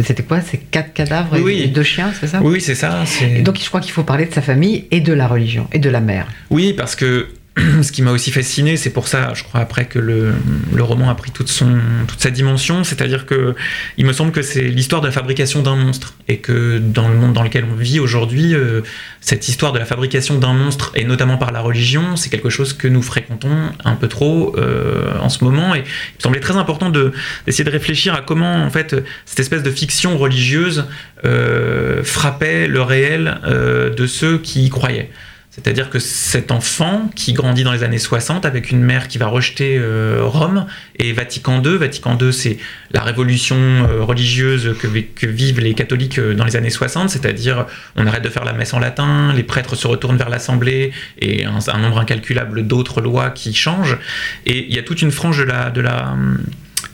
[0.00, 0.42] c'était quoi?
[0.42, 2.40] C'est quatre cadavres et deux chiens, c'est ça?
[2.42, 3.04] Oui, c'est ça.
[3.40, 5.88] donc je crois qu'il faut parler de sa famille et de la religion et de
[5.88, 6.26] la mère.
[6.50, 7.28] Oui, parce que
[7.82, 10.34] ce qui m'a aussi fasciné, c'est pour ça, je crois, après que le,
[10.78, 13.54] roman a pris toute, son, toute sa dimension, c'est-à-dire que
[13.96, 17.14] il me semble que c'est l'histoire de la fabrication d'un monstre, et que dans le
[17.14, 18.82] monde dans lequel on vit aujourd'hui, euh,
[19.22, 22.74] cette histoire de la fabrication d'un monstre, et notamment par la religion, c'est quelque chose
[22.74, 25.82] que nous fréquentons un peu trop euh, en ce moment, et il
[26.18, 30.18] me semblait très important d'essayer de, réfléchir à comment, en fait, cette espèce de fiction
[30.18, 30.84] religieuse
[31.24, 35.10] euh, frappait le réel de ceux qui y croyaient.
[35.56, 39.26] C'est-à-dire que cet enfant qui grandit dans les années 60 avec une mère qui va
[39.26, 40.66] rejeter euh, Rome
[40.98, 42.58] et Vatican II, Vatican II c'est
[42.90, 48.06] la révolution euh, religieuse que, vivent les catholiques euh, dans les années 60, c'est-à-dire on
[48.06, 50.92] arrête de faire la messe en latin, les prêtres se retournent vers l'Assemblée
[51.22, 53.96] et un, nombre incalculable d'autres lois qui changent.
[54.44, 56.14] Et il y a toute une frange de de la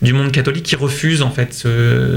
[0.01, 1.65] du monde catholique qui refuse en fait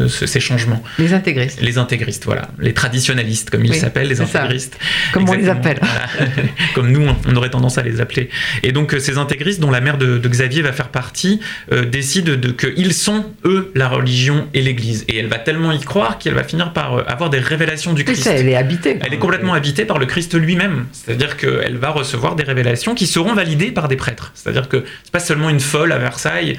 [0.08, 0.82] ces changements.
[0.98, 1.60] Les intégristes.
[1.60, 2.48] Les intégristes, voilà.
[2.58, 4.78] Les traditionalistes, comme ils s'appellent, les intégristes.
[5.12, 5.80] Comme on les appelle.
[6.74, 8.30] comme nous, on aurait tendance à les appeler.
[8.62, 11.40] Et donc euh, ces intégristes, dont la mère de, Xavier va faire partie,
[11.72, 15.04] euh, décident de, qu'ils sont, eux, la religion et l'Église.
[15.08, 18.04] Et elle va tellement y croire qu'elle va finir par euh, avoir des révélations du
[18.04, 18.24] Christ.
[18.24, 18.98] Ça, elle est habitée.
[19.04, 20.86] Elle est complètement habitée par le Christ lui-même.
[20.92, 24.32] C'est-à-dire qu'elle va recevoir des révélations qui seront validées par des prêtres.
[24.34, 26.58] C'est-à-dire que c'est pas seulement une folle à Versailles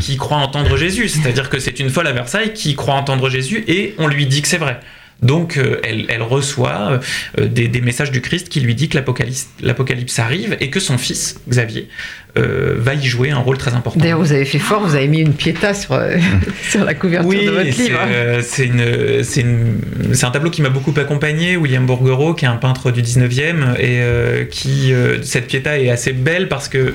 [0.00, 1.08] qui croit en entendre Jésus.
[1.08, 4.42] C'est-à-dire que c'est une folle à Versailles qui croit entendre Jésus et on lui dit
[4.42, 4.80] que c'est vrai.
[5.22, 7.00] Donc euh, elle, reçoit
[7.40, 8.98] euh, des, messages du Christ qui lui dit que
[9.62, 11.88] l'Apocalypse arrive et que son fils, Xavier,
[12.36, 13.98] euh, va y jouer un rôle très important.
[13.98, 16.00] D'ailleurs, vous avez fait fort, vous avez mis une piéta sur,
[16.62, 17.98] sur la couverture de votre livre.
[20.12, 23.76] c'est un tableau qui m'a beaucoup accompagné, William Bourguereau, qui est un peintre du 19e,
[23.80, 26.94] et qui, cette piéta est assez belle parce que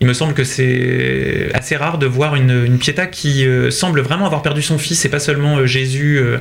[0.00, 4.26] il me semble que c'est assez rare de voir une, une qui euh, semble vraiment
[4.26, 6.38] avoir perdu son fils, et pas seulement euh, Jésus, euh,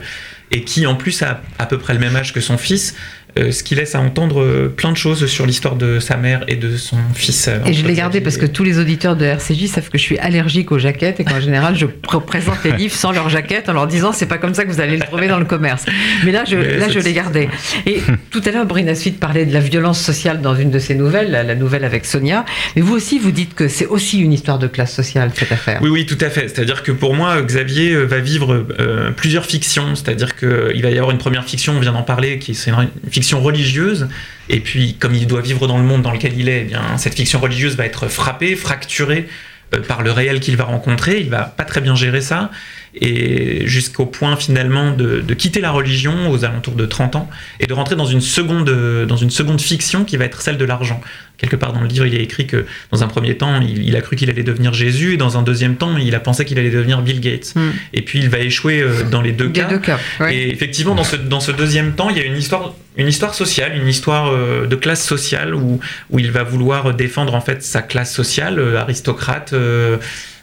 [0.51, 2.95] et qui en plus a à peu près le même âge que son fils,
[3.39, 6.43] euh, ce qui laisse à entendre euh, plein de choses sur l'histoire de sa mère
[6.47, 7.47] et de son fils.
[7.47, 10.03] Euh, et je l'ai gardé parce que tous les auditeurs de RCJ savent que je
[10.03, 11.87] suis allergique aux jaquettes et qu'en général je
[12.27, 14.81] présente les livres sans leurs jaquettes en leur disant c'est pas comme ça que vous
[14.81, 15.83] allez le trouver dans le commerce.
[16.23, 17.49] Mais là je, là, je l'ai gardé.
[17.87, 20.93] Et tout à l'heure Brina Suite parlait de la violence sociale dans une de ses
[20.93, 22.45] nouvelles, la, nouvelle avec Sonia.
[22.75, 25.79] Mais vous aussi vous dites que c'est aussi une histoire de classe sociale cette affaire.
[25.81, 26.49] Oui, oui, tout à fait.
[26.49, 28.63] C'est-à-dire que pour moi Xavier va vivre
[29.17, 29.95] plusieurs fictions.
[29.95, 32.89] C'est-à-dire qu'il va y avoir une première fiction, on vient d'en parler, qui c'est une
[33.09, 34.07] fiction religieuse.
[34.49, 36.97] Et puis, comme il doit vivre dans le monde dans lequel il est, eh bien,
[36.97, 39.27] cette fiction religieuse va être frappée, fracturée
[39.73, 41.19] euh, par le réel qu'il va rencontrer.
[41.19, 42.51] Il va pas très bien gérer ça
[42.95, 47.29] et jusqu'au point finalement de, quitter la religion aux alentours de 30 ans
[47.59, 48.69] et de rentrer dans une seconde,
[49.07, 51.01] dans une seconde fiction qui va être celle de l'argent.
[51.37, 54.01] Quelque part dans le livre, il est écrit que dans un premier temps, il, a
[54.01, 56.69] cru qu'il allait devenir Jésus et dans un deuxième temps, il a pensé qu'il allait
[56.69, 57.53] devenir Bill Gates.
[57.55, 57.71] Hmm.
[57.91, 59.67] Et puis il va échouer euh, dans les deux cas.
[60.29, 63.33] Et effectivement, dans ce, dans ce deuxième temps, il y a une histoire, une histoire
[63.33, 65.79] sociale, une histoire euh, de classe sociale où,
[66.11, 69.53] où il va vouloir défendre en fait sa classe sociale, euh, aristocrate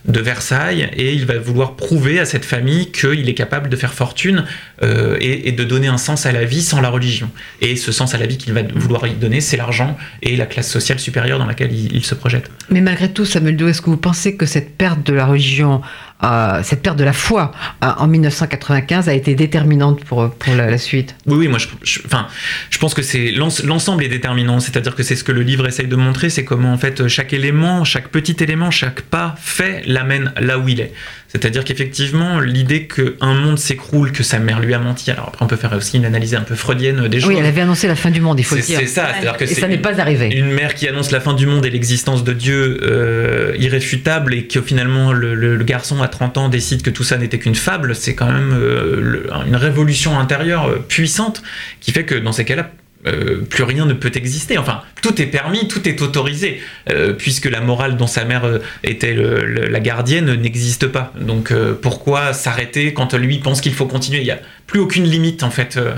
[0.07, 3.93] de Versailles et il va vouloir prouver à cette famille qu'il est capable de faire
[3.93, 4.45] fortune
[4.83, 7.31] euh, et, de donner un sens à la vie sans la religion.
[7.61, 10.47] Et ce sens à la vie qu'il va vouloir y donner, c'est l'argent et la
[10.47, 12.51] classe sociale supérieure dans laquelle il, se projette.
[12.71, 15.83] Mais malgré tout, Samuel Doux, est-ce que vous pensez que cette perte de la religion
[16.23, 17.53] euh, cette perte de la foi
[17.83, 21.14] euh, en 1995 a été déterminante pour, pour la, suite.
[21.27, 22.27] Oui, oui, moi, je, enfin,
[22.71, 24.61] je pense que c'est l'ens- l'ensemble est déterminant.
[24.61, 27.33] C'est-à-dire que c'est ce que le livre essaye de montrer, c'est comment en fait chaque
[27.33, 30.93] élément, chaque petit élément, chaque pas fait l'amène là où il est.
[31.33, 35.11] C'est-à-dire qu'effectivement, l'idée qu'un monde s'écroule, que sa mère lui a menti.
[35.12, 37.28] Alors après, on peut faire aussi une analyse un peu freudienne des choses.
[37.31, 38.81] Oui, elle avait annoncé la fin du monde, il faut le dire.
[38.81, 40.28] c'est ça, c'est-à-dire que Et ça n'est pas arrivé.
[40.37, 44.47] Une mère qui annonce la fin du monde et l'existence de Dieu euh, irréfutable et
[44.49, 47.55] que finalement le, le- le garçon à 30 ans décide que tout ça n'était qu'une
[47.55, 51.43] fable, c'est quand même euh, le- une révolution intérieure euh, puissante
[51.81, 52.70] qui fait que dans ces cas-là,
[53.07, 54.59] euh, plus rien ne peut exister.
[54.59, 58.59] Enfin, tout est permis, tout est autorisé, euh, puisque la morale dont sa mère euh,
[58.85, 61.13] était la gardienne n'existe pas.
[61.19, 64.31] Donc pourquoi s'arrêter quand lui pense qu'il faut continuer?
[64.71, 65.77] Plus aucune limite en fait.
[65.77, 65.95] euh,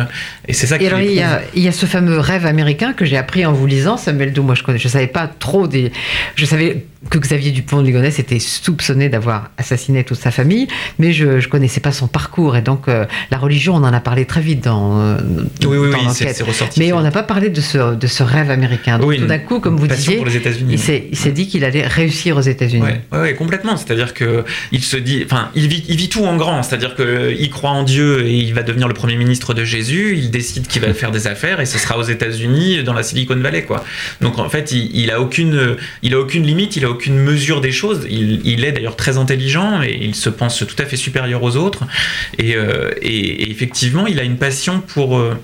[0.49, 3.05] et c'est ça qui il y, a, il y a ce fameux rêve américain que
[3.05, 4.43] j'ai appris en vous lisant, Samuel Doux.
[4.43, 5.93] Moi, je ne je savais pas trop des.
[6.37, 10.68] Je savais que Xavier Dupont de Ligonnès était soupçonné d'avoir assassiné toute sa famille,
[10.99, 12.57] mais je ne connaissais pas son parcours.
[12.57, 15.16] Et donc, euh, la religion, on en a parlé très vite dans, euh,
[15.62, 16.43] Oui, oui, dans oui, l'enquête.
[16.79, 18.99] Mais on n'a pas parlé de ce, de ce rêve américain.
[18.99, 20.75] Donc, Oui, tout d'un coup, comme vous disiez, États-Unis.
[21.11, 22.85] il s'est dit qu'il allait réussir aux États-Unis.
[23.12, 23.77] Ouais, ouais, complètement.
[23.77, 26.62] C'est-à-dire que il se dit, enfin, il vit, il vit tout en grand.
[26.62, 30.15] C'est-à-dire que il croit en Dieu et il va devenir le premier ministre de Jésus.
[30.17, 33.37] Il décide qu'il va faire des affaires et ce sera aux États-Unis, dans la Silicon
[33.37, 33.85] Valley, quoi.
[34.21, 37.61] Donc en fait, il, il a aucune, il a aucune limite, il a aucune mesure
[37.61, 38.07] des choses.
[38.11, 41.57] Il, il est d'ailleurs très intelligent et il se pense tout à fait supérieur aux
[41.57, 41.85] autres.
[42.39, 45.35] Et, euh, et- et effectivement, il a une passion pour euh,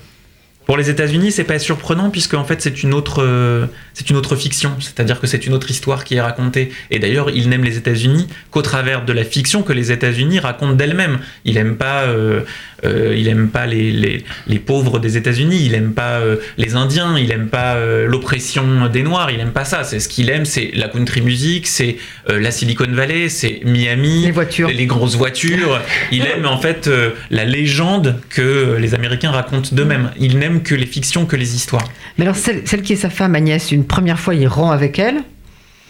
[0.68, 3.64] pour les États-Unis, c'est pas surprenant puisque en fait c'est une autre, euh,
[3.94, 6.70] c'est une autre fiction, c'est-à-dire que c'est une autre histoire qui est racontée.
[6.90, 10.74] Et d'ailleurs, il n'aime les États-Unis qu'au travers de la fiction que les États-Unis racontent
[10.74, 11.20] d'elles-mêmes.
[11.46, 12.42] Il aime pas, euh,
[12.84, 16.20] euh, il aime pas les, les, les pauvres des États-Unis, il aime pas
[16.58, 19.84] les Indiens, il aime pas l'oppression des Noirs, il aime pas ça.
[19.84, 21.96] C'est ce qu'il aime, c'est la country music, c'est
[22.28, 24.68] la Silicon Valley, c'est Miami, Les voitures.
[24.68, 25.80] les grosses voitures.
[26.12, 26.90] Il aime en fait
[27.30, 30.10] la légende que les Américains racontent d'eux-mêmes.
[30.20, 31.88] Il n'aime que les fictions, que les histoires.
[32.16, 34.98] Mais alors, celle, celle qui est sa femme, Agnès, une première fois, il rompt avec
[34.98, 35.22] elle.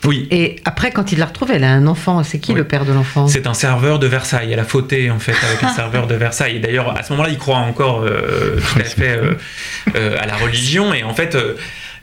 [0.04, 0.28] Oui.
[0.30, 2.22] Et après, quand il la retrouve, elle a un enfant.
[2.22, 2.58] C'est qui Oui.
[2.58, 3.26] le père de l'enfant?
[3.26, 4.52] C'est un serveur de Versailles.
[4.52, 6.60] Elle a fauté en fait avec un serveur de Versailles.
[6.60, 9.34] D'ailleurs, à ce moment-là, il croit encore euh, tout à fait euh,
[9.96, 10.94] euh, à la religion.
[10.94, 11.36] Et en fait,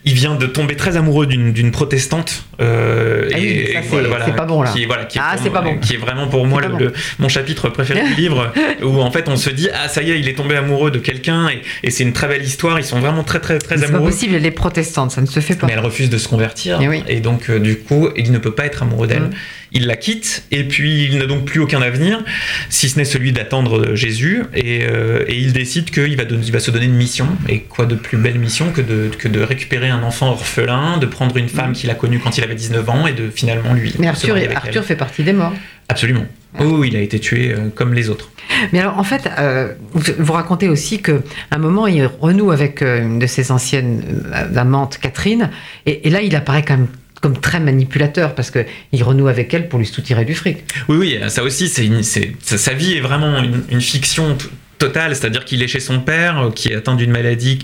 [0.06, 2.46] il vient de tomber très amoureux d'une protestante.
[2.62, 4.72] euh, Ah oui, et ça, c'est- c'est pas bon, là.
[4.72, 5.78] Qui, voilà, Ah, c'est pas bon.
[5.80, 6.80] Qui est vraiment pour moi le, pas bon.
[6.80, 8.54] le- mon chapitre préféré du livre,
[8.84, 11.00] où en fait on se dit ah ça y est, il est tombé amoureux de
[11.00, 12.80] quelqu'un et, et c'est une très belle histoire.
[12.80, 14.12] Ils sont vraiment très très très C'est pas amoureux.
[14.12, 15.68] possible, elle est protestante, ça ne se fait pas.
[15.68, 16.80] Mais elle refuse de se convertir.
[16.88, 17.04] Oui.
[17.08, 19.24] Et donc, euh, du coup, il ne peut pas être amoureux d'elle.
[19.24, 19.32] Mm.
[19.76, 22.24] Il la quitte, et puis il n'a donc plus aucun avenir,
[22.70, 24.44] si ce n'est celui d'attendre euh, Jésus.
[24.56, 27.28] Et, euh, et il décide qu'il va, il va se donner une mission.
[27.48, 31.06] Et quoi de plus belle mission que de, que de récupérer un enfant orphelin, de
[31.06, 33.94] prendre une femme qu'il a connue quand il avait 19 ans, et de finalement lui.
[34.00, 34.84] Mais Arthur, Arthur elle.
[34.84, 35.54] fait partie des morts.
[35.88, 36.26] Absolument.
[36.60, 38.32] Oh, il a été tué euh, comme les autres.
[38.72, 41.14] Mais alors, en fait, euh, vous, vous racontez aussi qu'à
[41.52, 44.24] un moment, il renoue avec euh, une de ses anciennes
[44.56, 45.50] amantes, Catherine,
[45.86, 46.88] et, et là, il apparaît quand même
[47.26, 50.58] comme très manipulateur parce que il renoue avec elle pour lui soutirer du fric.
[50.88, 54.38] Oui, oui, ça aussi, sa, vie est vraiment une, fiction
[54.78, 57.58] totale, c'est-à-dire qu'il est chez son père, euh, qui est atteint d'une maladie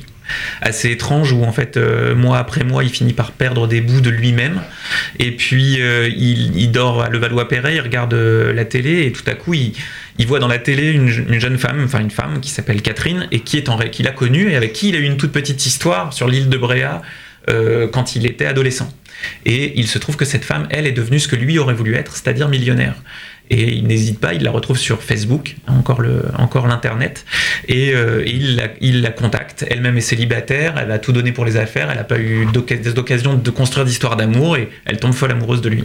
[0.63, 4.01] assez étrange, où en fait, euh, mois après mois, il finit par perdre des bouts
[4.01, 4.61] de lui-même,
[5.19, 9.53] et puis euh, il, dort à Levallois-Perret, il regarde la télé, et tout à coup,
[9.53, 9.75] il,
[10.25, 13.27] voit dans la télé une, je- une jeune femme, enfin une femme qui s'appelle Catherine,
[13.29, 15.31] et qui est en qu'il a connue, et avec qui il a eu une toute
[15.31, 17.03] petite histoire sur l'île de Bréa
[17.49, 18.91] euh, quand il était adolescent.
[19.45, 21.95] Et il se trouve que cette femme, elle, est devenue ce que lui aurait voulu
[21.95, 22.95] être, c'est-à-dire millionnaire.
[23.49, 26.01] Et il n'hésite pas, il la retrouve sur Facebook, encore
[26.37, 27.25] encore l'internet,
[27.67, 29.65] et, euh, il, la, il la contacte.
[29.69, 32.93] Elle-même est célibataire, elle a tout donné pour les affaires, elle n'a pas eu d'oc-
[32.93, 35.83] d'occasion de construire d'histoire d'amour, et elle tombe folle amoureuse de lui.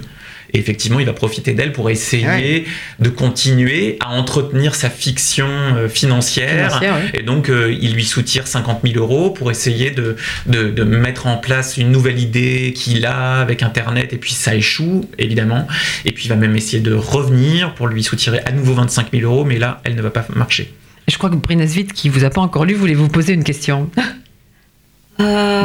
[0.53, 2.64] Et effectivement, il va profiter d'elle pour essayer Ouais.
[3.01, 6.80] de continuer à entretenir sa fiction euh, financière.
[7.14, 10.16] Et donc, euh, il lui soutire 50 000 euros pour essayer de,
[10.47, 14.12] de, de mettre en place une nouvelle idée qu'il a avec Internet.
[14.12, 15.66] Et puis, ça échoue, évidemment.
[16.05, 19.24] Et puis, il va même essayer de revenir pour lui soutirer à nouveau 25 000
[19.30, 19.44] euros.
[19.44, 20.72] Mais là, elle ne va pas marcher.
[21.09, 23.88] Je crois que Brinasvit, qui vous a pas encore lu, voulait vous poser une question.
[23.99, 24.03] Euh,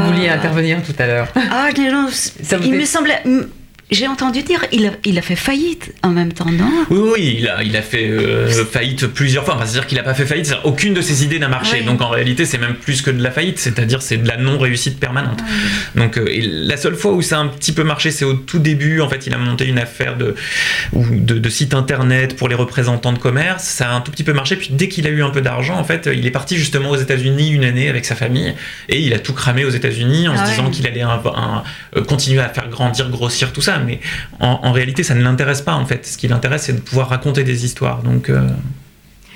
[0.05, 1.27] Vous vouliez intervenir tout à l'heure.
[1.35, 3.21] Ah, non, non, Ça vous il me semblait.
[3.91, 6.69] J'ai entendu dire, il a, il a fait faillite en même temps, non?
[6.89, 9.55] Oui, oui, il a, il a fait euh, faillite plusieurs fois.
[9.55, 10.45] Enfin, c'est-à-dire qu'il n'a pas fait faillite.
[10.45, 11.77] c'est-à-dire Aucune de ses idées n'a marché.
[11.81, 11.85] Oui.
[11.85, 13.59] Donc, en réalité, c'est même plus que de la faillite.
[13.59, 15.39] C'est-à-dire, c'est de la non-réussite permanente.
[15.95, 18.33] Donc, euh, et la seule fois où ça a un petit peu marché, c'est au
[18.33, 19.01] tout début.
[19.01, 20.35] En fait, il a monté une affaire de,
[20.93, 23.65] ou de, de site internet pour les représentants de commerce.
[23.65, 24.55] Ça a un tout petit peu marché.
[24.55, 26.97] Puis, dès qu'il a eu un peu d'argent, en fait, il est parti justement aux
[26.97, 28.53] États-Unis une année avec sa famille.
[28.87, 30.71] Et il a tout cramé aux États-Unis en Ah se disant ouais.
[30.71, 31.63] qu'il allait un- un-
[31.97, 33.80] euh, continuer à faire grandir, grossir tout ça.
[33.85, 33.99] Mais
[34.39, 36.05] en, réalité, ça ne l'intéresse pas en fait.
[36.05, 38.03] Ce qui l'intéresse, c'est de pouvoir raconter des histoires.
[38.03, 38.47] Donc, euh,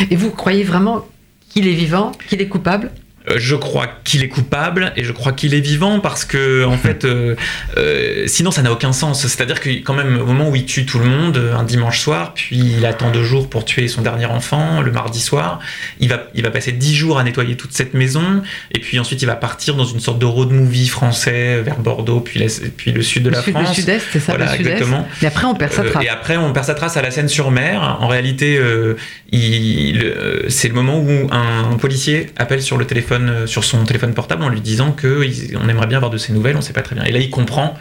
[0.09, 1.05] Et vous croyez vraiment
[1.49, 2.91] qu'il est vivant, qu'il est coupable?
[3.37, 7.05] Je crois qu'il est coupable et je crois qu'il est vivant parce que en fait
[7.05, 7.35] euh,
[7.77, 10.85] euh, sinon ça n'a aucun sens c'est-à-dire que quand même au moment où il tue
[10.85, 14.01] tout le monde euh, un dimanche soir puis il attend deux jours pour tuer son
[14.01, 15.59] dernier enfant le mardi soir
[15.99, 18.41] il va, il va passer dix jours à nettoyer toute cette maison
[18.73, 22.19] et puis ensuite il va partir dans une sorte de road movie français vers Bordeaux
[22.19, 22.47] puis, la-
[22.77, 24.71] puis le sud de la le, sud- le France sud-est, c'est ça, Voilà, le sud-est.
[24.73, 25.07] exactement.
[25.21, 26.03] Et après, on perd sa euh, trace.
[26.03, 27.97] et après, on perd sa trace à la Seine-sur-Mer.
[27.99, 28.95] En réalité, euh,
[29.31, 33.83] il- euh, c'est le moment où un policier appelle sur le téléphone, euh, sur son
[33.85, 36.55] téléphone portable, en lui disant que il- on aimerait bien avoir de ses nouvelles.
[36.57, 37.03] On sait pas très bien.
[37.05, 37.77] Et là, il comprend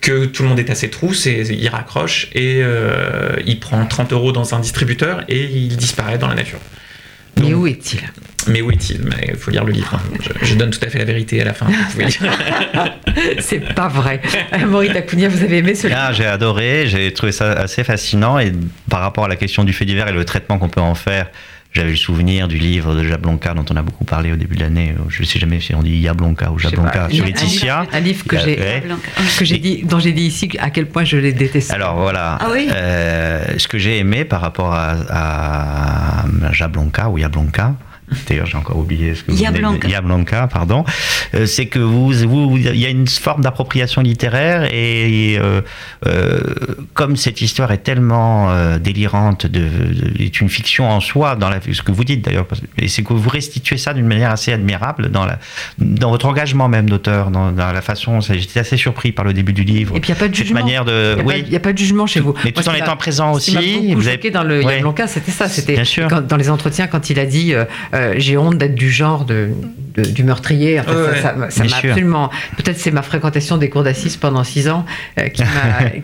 [0.00, 3.84] que tout le monde est à ses trousses et il raccroche et euh, il prend
[3.86, 6.58] 30 euros dans un distributeur et il disparaît dans la nature.
[7.40, 8.00] Mais où est-il?
[8.48, 9.00] Mais où est-il?
[9.04, 9.94] Mais Il faut lire le livre.
[9.94, 10.02] hein.
[10.20, 11.66] Je, je donne tout à fait la vérité à la fin.
[11.66, 12.20] Vous pouvez lire.
[13.40, 14.20] C'est pas vrai.
[14.54, 15.98] Euh, Maurice Dacunia, vous avez aimé ce livre?
[16.02, 18.52] Ah, j'ai adoré, j'ai trouvé ça assez fascinant et
[18.90, 21.30] par rapport à la question du fait divers et le traitement qu'on peut en faire,
[21.72, 24.60] j'avais le souvenir du livre de Jablonka dont on a beaucoup parlé au début de
[24.60, 24.94] l'année.
[25.08, 27.86] Je sais jamais si on dit Yablonka ou Jablonka sur Un- Laetitia.
[27.92, 28.82] Un livre que a- j'ai ouais.
[29.38, 31.72] que j'ai dit, dont j'ai dit ici à quel point je l'ai détesté.
[31.72, 32.36] Alors voilà.
[32.40, 37.74] Ah oui Euh, ce que j'ai aimé par rapport à, à Jablonka ou Yablonka,
[38.28, 39.88] d'ailleurs j'ai encore oublié ce que vous Yablonka.
[39.88, 40.84] Yablonka, pardon,
[41.34, 45.60] euh, c'est que vous, vous, il y a une forme d'appropriation littéraire et euh,
[46.06, 46.40] euh,
[46.94, 48.48] comme cette histoire est tellement
[48.78, 52.46] délirante, de, de- est une fiction en soi dans la, ce que vous dites d'ailleurs,
[52.78, 55.38] et c'est que vous restituez ça d'une manière assez admirable dans, la,
[55.78, 58.20] dans votre engagement même d'auteur, dans, dans la façon.
[58.20, 59.96] J'étais assez surpris par le début du livre.
[59.96, 60.60] Et puis il n'y a pas de cette jugement.
[60.60, 62.34] manière de, Il n'y a, oui, pas- il y a pas de jugement chez vous.
[62.44, 63.56] mais Moi, tout en étant présent aussi.
[63.94, 64.76] vous avez- dans le Ouais.
[64.76, 65.48] Yablonka, c'était ça.
[65.48, 65.82] C'était
[66.28, 67.52] dans les entretiens quand il a dit
[68.02, 69.50] euh, j'ai honte d'être du genre de,
[69.94, 70.80] de- du meurtrier.
[70.80, 72.30] Ouais, ça- ça- ça bien m'a absolument.
[72.56, 74.84] Peut-être c'est ma fréquentation des cours d'assises pendant six ans
[75.18, 75.28] euh,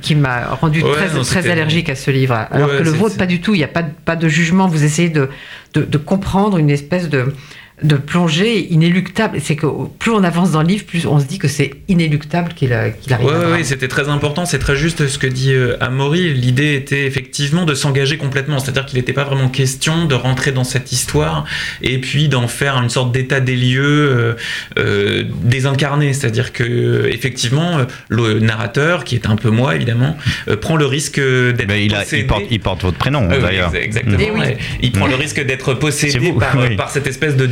[0.01, 2.35] qui m'a rendu Ouais, très non, très allergique à ce livre.
[2.51, 3.55] Alors Ouais, que le vôtre pas du tout.
[3.55, 4.67] Il n'y a pas de, pas de jugement.
[4.69, 5.29] Vous essayez de
[5.75, 7.35] de, de comprendre une espèce de
[7.83, 9.39] de plongée inéluctable.
[9.43, 9.67] C'est que
[9.99, 12.91] plus on avance dans le livre, plus on se dit que c'est inéluctable qu'il a-
[12.91, 13.27] qu'il arrive.
[13.27, 16.35] Ouais, ouais, c'était très important, c'est très juste ce que dit euh, Amaury.
[16.35, 20.65] L'idée était effectivement de s'engager complètement, c'est-à-dire qu'il n'était pas vraiment question de rentrer dans
[20.65, 21.45] cette histoire
[21.83, 24.35] et puis d'en faire une sorte d'état des lieux euh,
[24.79, 30.17] euh, désincarné, c'est-à-dire que euh, effectivement euh, le narrateur, qui est un peu moi évidemment,
[30.49, 32.25] euh, prend le risque d'être Ben, il, a- il possédé.
[32.25, 33.73] porte, il porte votre prénom Ah oui, d'ailleurs.
[33.73, 34.19] exa- Exactement.
[34.21, 34.41] Eh oui.
[34.83, 36.77] Il prend le risque d'être possédé vous, par, oui.
[36.77, 37.47] par cette espèce de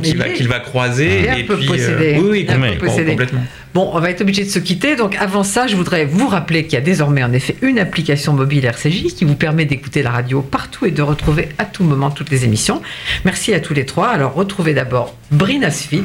[0.00, 1.28] qu'il va, va croiser.
[1.28, 2.18] un et puis, possédé.
[2.20, 3.42] oui, oui, peu complètement.
[3.72, 4.96] Bon, on va être obligé de se quitter.
[4.96, 8.32] Donc, avant ça, je voudrais vous rappeler qu'il y a désormais en effet une application
[8.32, 12.10] mobile RCJ qui vous permet d'écouter la radio partout et de retrouver à tout moment
[12.10, 12.82] toutes les émissions.
[13.24, 14.08] Merci à tous les trois.
[14.08, 16.02] Alors, retrouvez d'abord Brinas Fit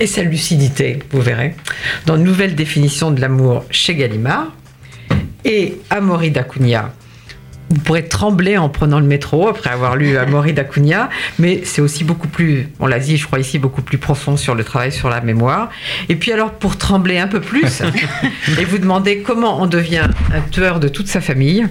[0.00, 1.54] et sa lucidité, vous verrez,
[2.06, 4.52] dans nouvelle définition de l'amour chez Gallimard.
[5.44, 6.94] Et Amaury Dacunia.
[7.72, 11.08] Vous pourrez trembler en prenant le métro après avoir lu Amaury d'Acuna,
[11.38, 14.54] mais c'est aussi beaucoup plus, on l'a dit, je crois ici, beaucoup plus profond sur
[14.54, 15.70] le travail sur la mémoire.
[16.10, 17.80] Et puis alors, pour trembler un peu plus
[18.60, 21.66] et vous demander comment on devient un tueur de toute sa famille,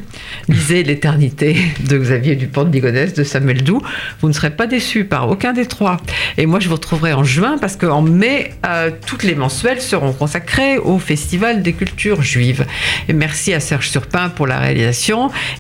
[0.50, 1.56] lisez L'éternité
[1.88, 3.84] de Xavier Dupont de Ligonnès, de Samuel Doux.
[4.22, 5.98] Vous ne serez pas déçus par aucun des trois.
[6.40, 10.14] Et moi, je vous retrouverai en juin parce qu'en mai, euh, toutes les mensuelles seront
[10.14, 12.66] consacrées au Festival des cultures juives.
[13.08, 15.30] Et merci à Serge Surpin pour la réalisation.